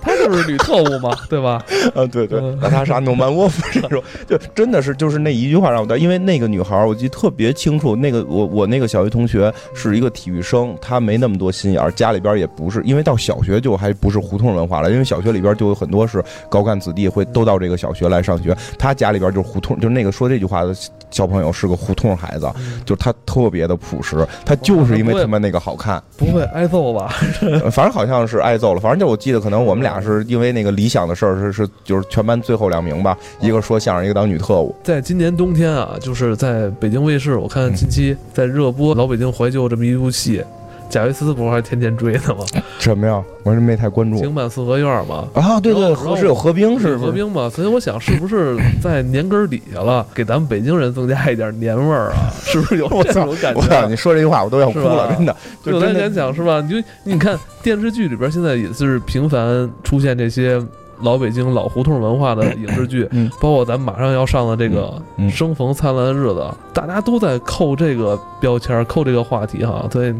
[0.00, 1.62] 她就是女特务嘛， 对吧？
[1.94, 20.74] 啊，对对嗯，娜塔莎诺曼沃夫这种，就真的是就是那一句话让我带，因为那个女孩儿我记得特别清楚，那个我我那个小学同学是一个体育生，她没那么多心眼儿，家里边也不是，因为到小学就还不是胡同文化了，因为小学里边就有很多是高干子弟会都到这个小学来上学，她家里边就是胡同，就是那个说这句话的
[21.10, 22.50] 小朋友是个胡同孩子，
[22.84, 27.14] 就是他特别的朴实，她就是因为他们那个好看，不会挨揍吧？
[27.40, 34.76] 呃 反正好像是挨揍了，反正就我记得可能我们俩是因为那个理想的事儿是是就是全班最后两名吧，一个说相声，一个当女特务。
[34.82, 40.44] 在今年冬天啊，就是在北京卫视，我看近期在热播《老北京怀旧》这么一部戏，
[40.90, 42.44] 贾维斯不是还天天追他吗？
[42.78, 43.22] 什么呀？
[43.42, 45.58] 我是没太关注京阪四合院嘛，啊。
[45.60, 46.96] 对对，然后合是有合兵是？
[46.98, 52.28] 合兵嘛，所以我想是不是在年根儿底下了，给咱们北京人增加一点年味儿啊？
[52.44, 53.54] 是不是有这种感！
[53.54, 53.86] 觉啊？
[53.88, 55.34] 你说这句话我都要哭了，真的。
[55.64, 56.60] 就有真的点敢讲是吧？
[56.60, 60.60] 你就你看电视剧里边现在也是频繁出现这些
[61.02, 63.30] 老北京老胡同文化的 影视剧，嗯。
[63.40, 66.40] 包括咱马上要上的这个嗯《生逢灿烂的日子》，
[66.72, 69.86] 大家都在扣这个标签，扣这个话题哈。
[69.90, 70.14] 所以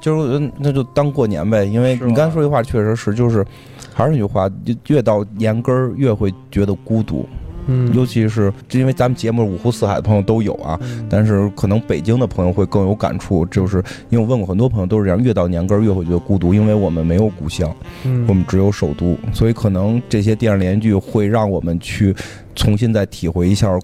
[0.00, 3.44] 就是那就当过年呗，因为你刚才说这话确实是，就是
[3.92, 7.28] 还是那句话，就越到年根儿越会觉得孤独，
[7.66, 11.06] 嗯，尤其是因为咱们节目五湖四海的朋友都有啊，嗯。
[11.08, 18.24] 但是可能北京的朋友会更有感触，就是因为我问过很多朋友都是这样，越到年根儿越会觉得孤独，因为我们没有故乡，嗯。
[18.28, 22.14] 我们只有首都，所以可能这些电视连续剧会让我们去
[22.54, 23.78] 重新再体会一下。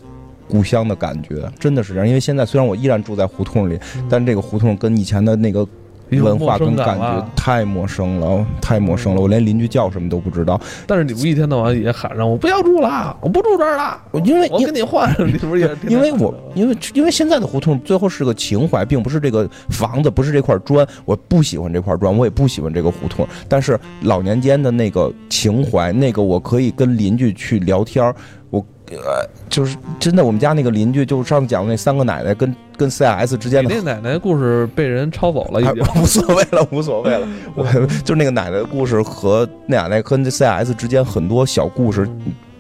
[0.48, 3.76] 故乡的感觉真的是这样，因为现在虽然我依然住在胡同里，
[4.08, 5.68] 但这个胡同跟以前的那个有
[6.10, 10.60] 文化跟感觉太陌生了，太陌生了，我连邻居叫什么都不知道。
[10.86, 20.86] 但是你不一天到晚也喊上我不要住了，我不住这儿了，我因为我跟你换，你不是也 因为我因为因为现在的胡同最后是个情怀，并不是这个房子，不是这块砖。
[21.04, 23.26] 我不喜欢这块砖，我也不喜欢这个胡同。
[23.48, 28.14] 但是老年间的那个情怀，那个我可以跟邻居去聊天儿。
[28.50, 36.02] 我呃，就是真的，我们家那个邻居，就上次讲的那三个奶奶跟跟 CIS 之间的那奶奶故事被人抄走了，已哎经。
[36.02, 37.26] 无所谓了，无所谓了。
[37.54, 37.64] 我
[38.04, 42.08] 就是那个奶奶的故事和那奶奶跟这 CS 之间很多小故事，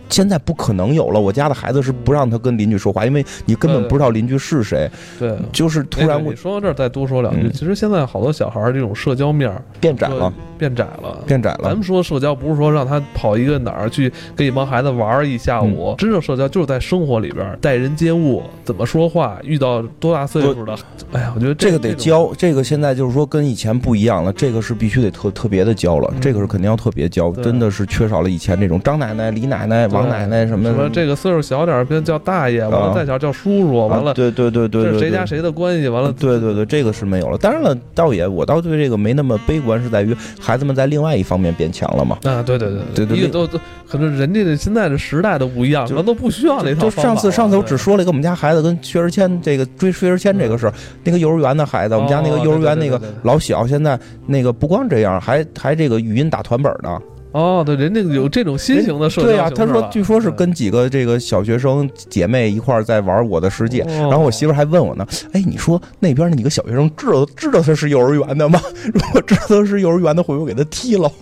[0.08, 1.20] 现在不可能有了。
[1.20, 4.90] 我家的孩子是不让他跟邻居说话，因为你根本不知道邻居是谁。
[5.18, 11.18] 对，就是突然我哎你说到这儿再多说两句，嗯其实现在好多小孩儿这种社交面儿变窄了，变窄了。
[11.26, 11.82] 变窄了咱们。
[11.82, 20.76] 说社交不是说让他跑一个哪儿去跟一帮孩子玩儿一下午，真正社交就是在生活里边儿待人接物，怎么说话，遇到多大岁数的，
[21.12, 37.38] 哎呀，我觉得这个得教，这个现在就是说跟以前不一样了，这个是必须得特特别的教了，嗯这个是肯定要特别教，真的是缺少了以前那种张奶奶、李奶奶、王奶奶什么什么这个岁数小点儿，别叫大爷，完了啊再小叫叔叔，完了啊对对对对谁家谁的关系，完了对对对，这个是没有了。
[37.38, 42.18] 当然了，倒也我倒对这个没那么悲观，是在于孩子们在另外一方面变强了嘛。
[42.24, 46.90] 啊，对对对对对都都可能人家的现在的时代都不一样，就咱都不需要那套就。
[46.90, 50.72] 上次上次我只说了一个我们家孩子跟薛之谦这个追薛之谦这个事儿，
[51.04, 56.98] 那个幼儿园的孩子，我们家那个哦幼儿园那个老小，现在那个不光这样，还还这个语音打团本呢。
[57.36, 64.08] 哦，对，人家有这种新型的社交对呀、他说据说是跟几个这个小学生姐妹一块儿在玩《我的世界》，哦。
[64.08, 68.58] 然后我媳妇还问我呢，哎，你说那边那几个小学生知道知道他是幼儿园的吗？
[68.94, 71.12] 如果知道他是幼儿园的，会不会给他踢了？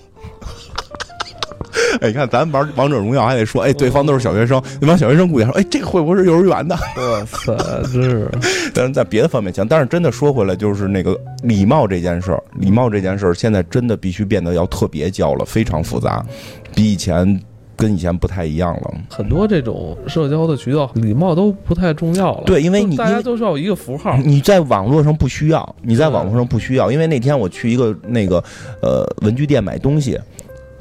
[2.01, 6.77] 哎，你看咱玩王者荣耀还得说，哎，对方都是小学生，那帮小学生估计说，哎，这个会不会是幼儿园的？
[6.97, 7.55] 我操，
[7.93, 8.31] 真是！
[8.75, 16.25] 但是在别的方面强，但是真的说回来，就是那个礼貌这件事儿，礼貌这件事儿，现在真的必须变得要特别教了，非常复杂，
[16.75, 17.41] 比以前。
[17.77, 22.45] 跟以前不太一样了，很多这种社交的渠道，礼貌都不太重要了。
[22.47, 24.17] 对，因为你大家都需要一个符号。
[24.19, 26.89] 你在网络上不需要，你在网络上不需要。
[26.93, 28.37] 因为那天我去一个那个
[28.81, 30.17] 呃文具店买东西，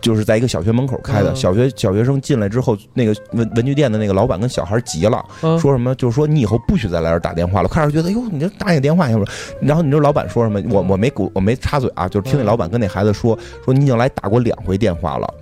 [0.03, 1.33] 就是在一个小学门口开的。
[1.33, 5.95] 小学小学生进来之后，那个文文具店的那个老板跟小孩急了，说什么？
[5.95, 7.69] 就是说你以后不许再来这打电话了。
[7.69, 9.25] 开始觉得哟，你这打你电话，要不？
[9.61, 10.61] 然后你知道老板说什么？
[10.69, 15.33] 我我没我没插嘴啊，就是听那老板跟那孩子说，说你已经来打过两回电话了。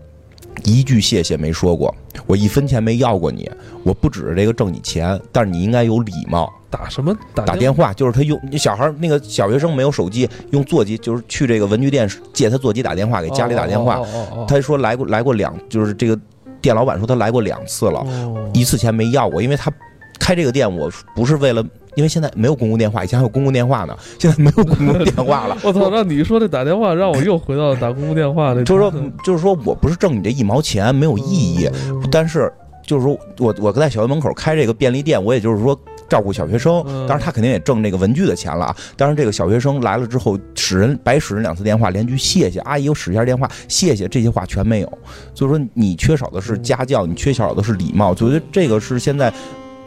[0.63, 1.93] 一句谢谢没说过，
[2.27, 3.49] 我一分钱没要过你，
[3.83, 6.51] 我不指着这个挣你钱，但是你应该有礼貌。
[6.69, 7.91] 打什么打打电话？
[7.93, 14.01] 就是他用小孩那个小学生没有手机，用座机，就是去这个文具店借他座机打电话，给家里打电话。
[14.47, 16.17] 他说来过来过两，就是这个
[16.61, 18.05] 店老板说他来过两次了，
[18.53, 19.71] 一次钱没要过，因为他
[20.19, 21.65] 开这个店我不是为了。
[21.95, 25.57] 因为现在没有公共电话，以前还有公共电话呢， 现在没有公共电话了。
[25.63, 25.89] 我操！
[25.89, 28.63] 让你说这打电话，让我又回到打公共电话的。
[28.63, 31.69] 就是说，就是说我不是挣你这一毛钱，没有意义。
[32.09, 32.51] 但是，
[32.83, 35.77] 就是说我我在小学门口开这个便利店，我也就是说
[36.07, 36.81] 照顾小学生。
[37.07, 38.75] 当然，他肯定也挣这个文具的钱了啊。
[38.95, 44.87] 当然，这个小学生来了之后，使人白使人两次电话，连句谢谢阿姨又使一下电话，谢谢这些话全没有。
[45.35, 48.11] 所以说，你缺少的是家教，你缺少的是礼貌。
[48.11, 49.31] 我觉得这个是现在。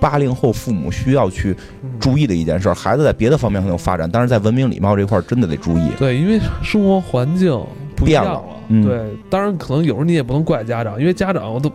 [0.01, 1.57] 八零后父母需要去
[1.99, 5.91] 注意的一件事，孩子在别的方面很有发展，但是在文明礼貌这块真的得注意。
[5.99, 7.59] 对，因为生活环境
[7.97, 8.43] 不一样了。
[8.69, 11.71] 对，当然可能有时候你也不能怪家长，因为家长我都。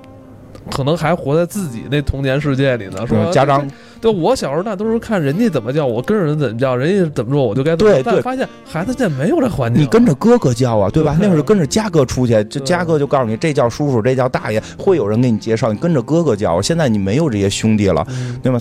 [0.72, 3.68] 可能还活在自己那童年世界里呢，说家长，
[4.02, 7.94] 对我小时候那都是看人家怎么叫，我跟着人怎么叫，人家怎么说我就该怎么。
[7.94, 8.22] 对对。
[8.22, 11.18] 发现孩子现在没有这环境，你跟着哥哥叫啊，对吧？
[11.20, 16.62] 那会儿跟着家哥出去，这家哥就告诉你这叫叔叔，这叫大爷，会有人给你介绍，你跟着哥哥叫。
[16.62, 18.06] 现在你没有这些兄弟了，
[18.44, 18.60] 对吗？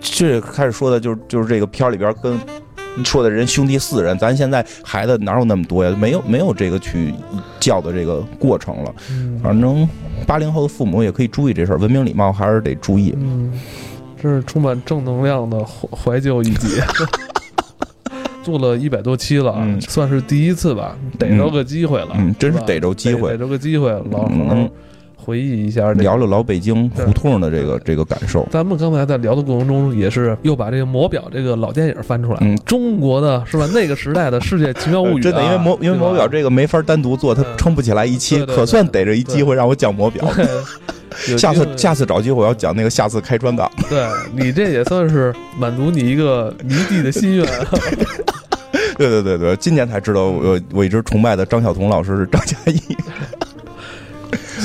[0.00, 2.38] 这开始说的就是就是这个片儿里边跟
[3.04, 5.96] 说的人兄弟四人，咱现在孩子哪有那么多呀？
[5.98, 7.14] 没有没有这个去
[7.58, 8.94] 叫的这个过程了，
[9.42, 9.88] 反正。
[10.26, 13.14] 八零后的父母也可以注意这事儿，文明礼貌还是得注意。
[13.16, 13.52] 嗯，
[14.20, 16.80] 这是充满正能量的怀怀旧一集。
[18.42, 22.08] 做了一百多期了，算是第一次吧，逮着个机会了。
[22.14, 24.68] 嗯，真是逮着机会，逮着个机会，老好
[25.28, 28.48] 回忆一下，聊聊老北京胡同的这个这个感受。
[28.50, 33.68] 咱们刚才在聊的过程中，也是又把这个《魔表》这个老电影翻出来，嗯，中国的是吧？
[33.74, 40.24] 那个时代的世界奇妙物语，真的，因为魔因为魔表这个没法单独做，它撑不起来一期，可算逮着一机会让我讲魔表。
[41.36, 43.70] 下次下次找机会我要讲那个下次开专档。
[43.90, 47.46] 对你这也算是满足你一个迷弟的心愿。
[48.96, 52.80] 对对对对，今年才知道我我一直崇拜的张晓彤老师是张嘉译。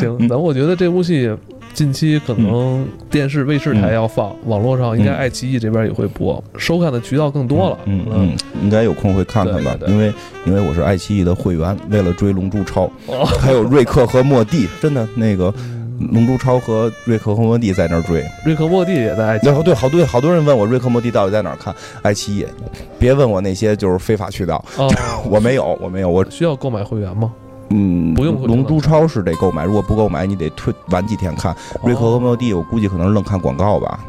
[0.03, 1.29] 行，咱我觉得这部戏
[1.73, 7.77] 近期可能电视卫视台要放，网络上应该爱奇艺这边也会播，收看的渠道更多了。
[7.85, 10.13] 嗯嗯，应该有空会看看吧，因为
[10.45, 12.89] 因为我是爱奇艺的会员，为了追《龙珠超》，
[13.39, 15.51] 还有瑞克和莫蒂， 真的那个
[16.11, 19.63] 《龙珠超》和瑞克和莫蒂在那儿追，瑞克莫蒂也在爱奇艺。
[19.63, 21.73] 对，好多好多人问我瑞克莫蒂到底在哪儿看，
[22.03, 22.45] 爱奇艺。
[22.99, 24.63] 别问我那些就是非法渠道，
[25.27, 27.33] 我没有，我没有，我需要购买会员吗？
[27.73, 28.39] 嗯，不用。
[28.43, 31.55] 龙珠超市得购买，如果不购买，你得退晚几天看。
[31.83, 33.99] 瑞克和莫蒂，我估计可能愣看广告吧。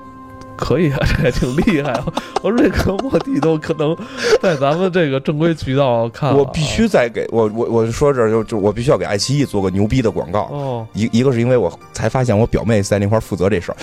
[0.56, 2.04] 可以啊，这还挺厉害啊！
[2.42, 3.96] 我瑞克莫蒂都可能
[4.40, 6.36] 在咱们这个正规渠道看。
[6.36, 10.42] 我必须再给我我我说这就就我必须要给爱奇艺做个牛逼的广告。
[10.50, 13.76] 哦，一一个是因为我才发现我表妹在那块负责这事儿。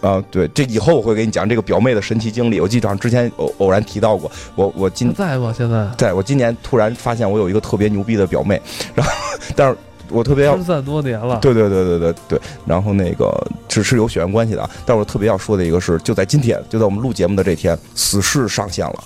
[0.00, 2.60] 啊， 对，这以后我会给你讲这个表妹的神奇经历。
[2.60, 4.30] 我记得之前偶偶然提到过。
[4.54, 5.54] 我我今在吗？
[5.56, 8.60] 现在在我今年突然发现我有一个特别牛逼的表妹，
[8.94, 9.12] 然后
[9.54, 9.76] 但是。
[10.12, 13.32] 我特别要分散多年了，对对对对对对，然后那个
[13.66, 19.04] 只是有血缘关系的，但是我特别要说的一个是，就在今天，就在我们录节目的这天，《死侍》上线了，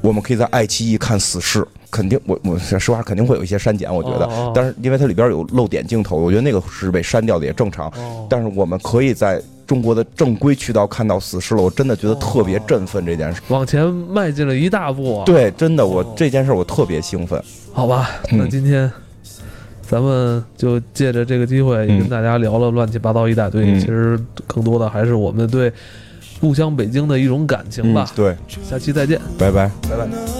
[0.00, 1.60] 我们可以在爱奇艺看《死侍》，
[1.90, 7.92] 肯定我我实话肯定会有一些删减，我觉得，但是因为它里边有漏点镜头，我觉得那个是被删掉的也正常，
[8.28, 18.90] 但是我们可以在中国的正规渠道看到《死侍》了，我真的觉得特别振奋这件事，往前迈进了一大步，对，真的我这件事我特别兴奋，好吧，那今天。
[19.90, 23.76] 咱们就借着这个机会，跟大家聊了乱七八糟一大堆。
[23.80, 24.16] 其实
[24.46, 25.72] 更多的还是我们对
[26.40, 28.08] 故乡北京的一种感情吧。
[28.14, 30.39] 对，下期再见，拜拜，拜拜。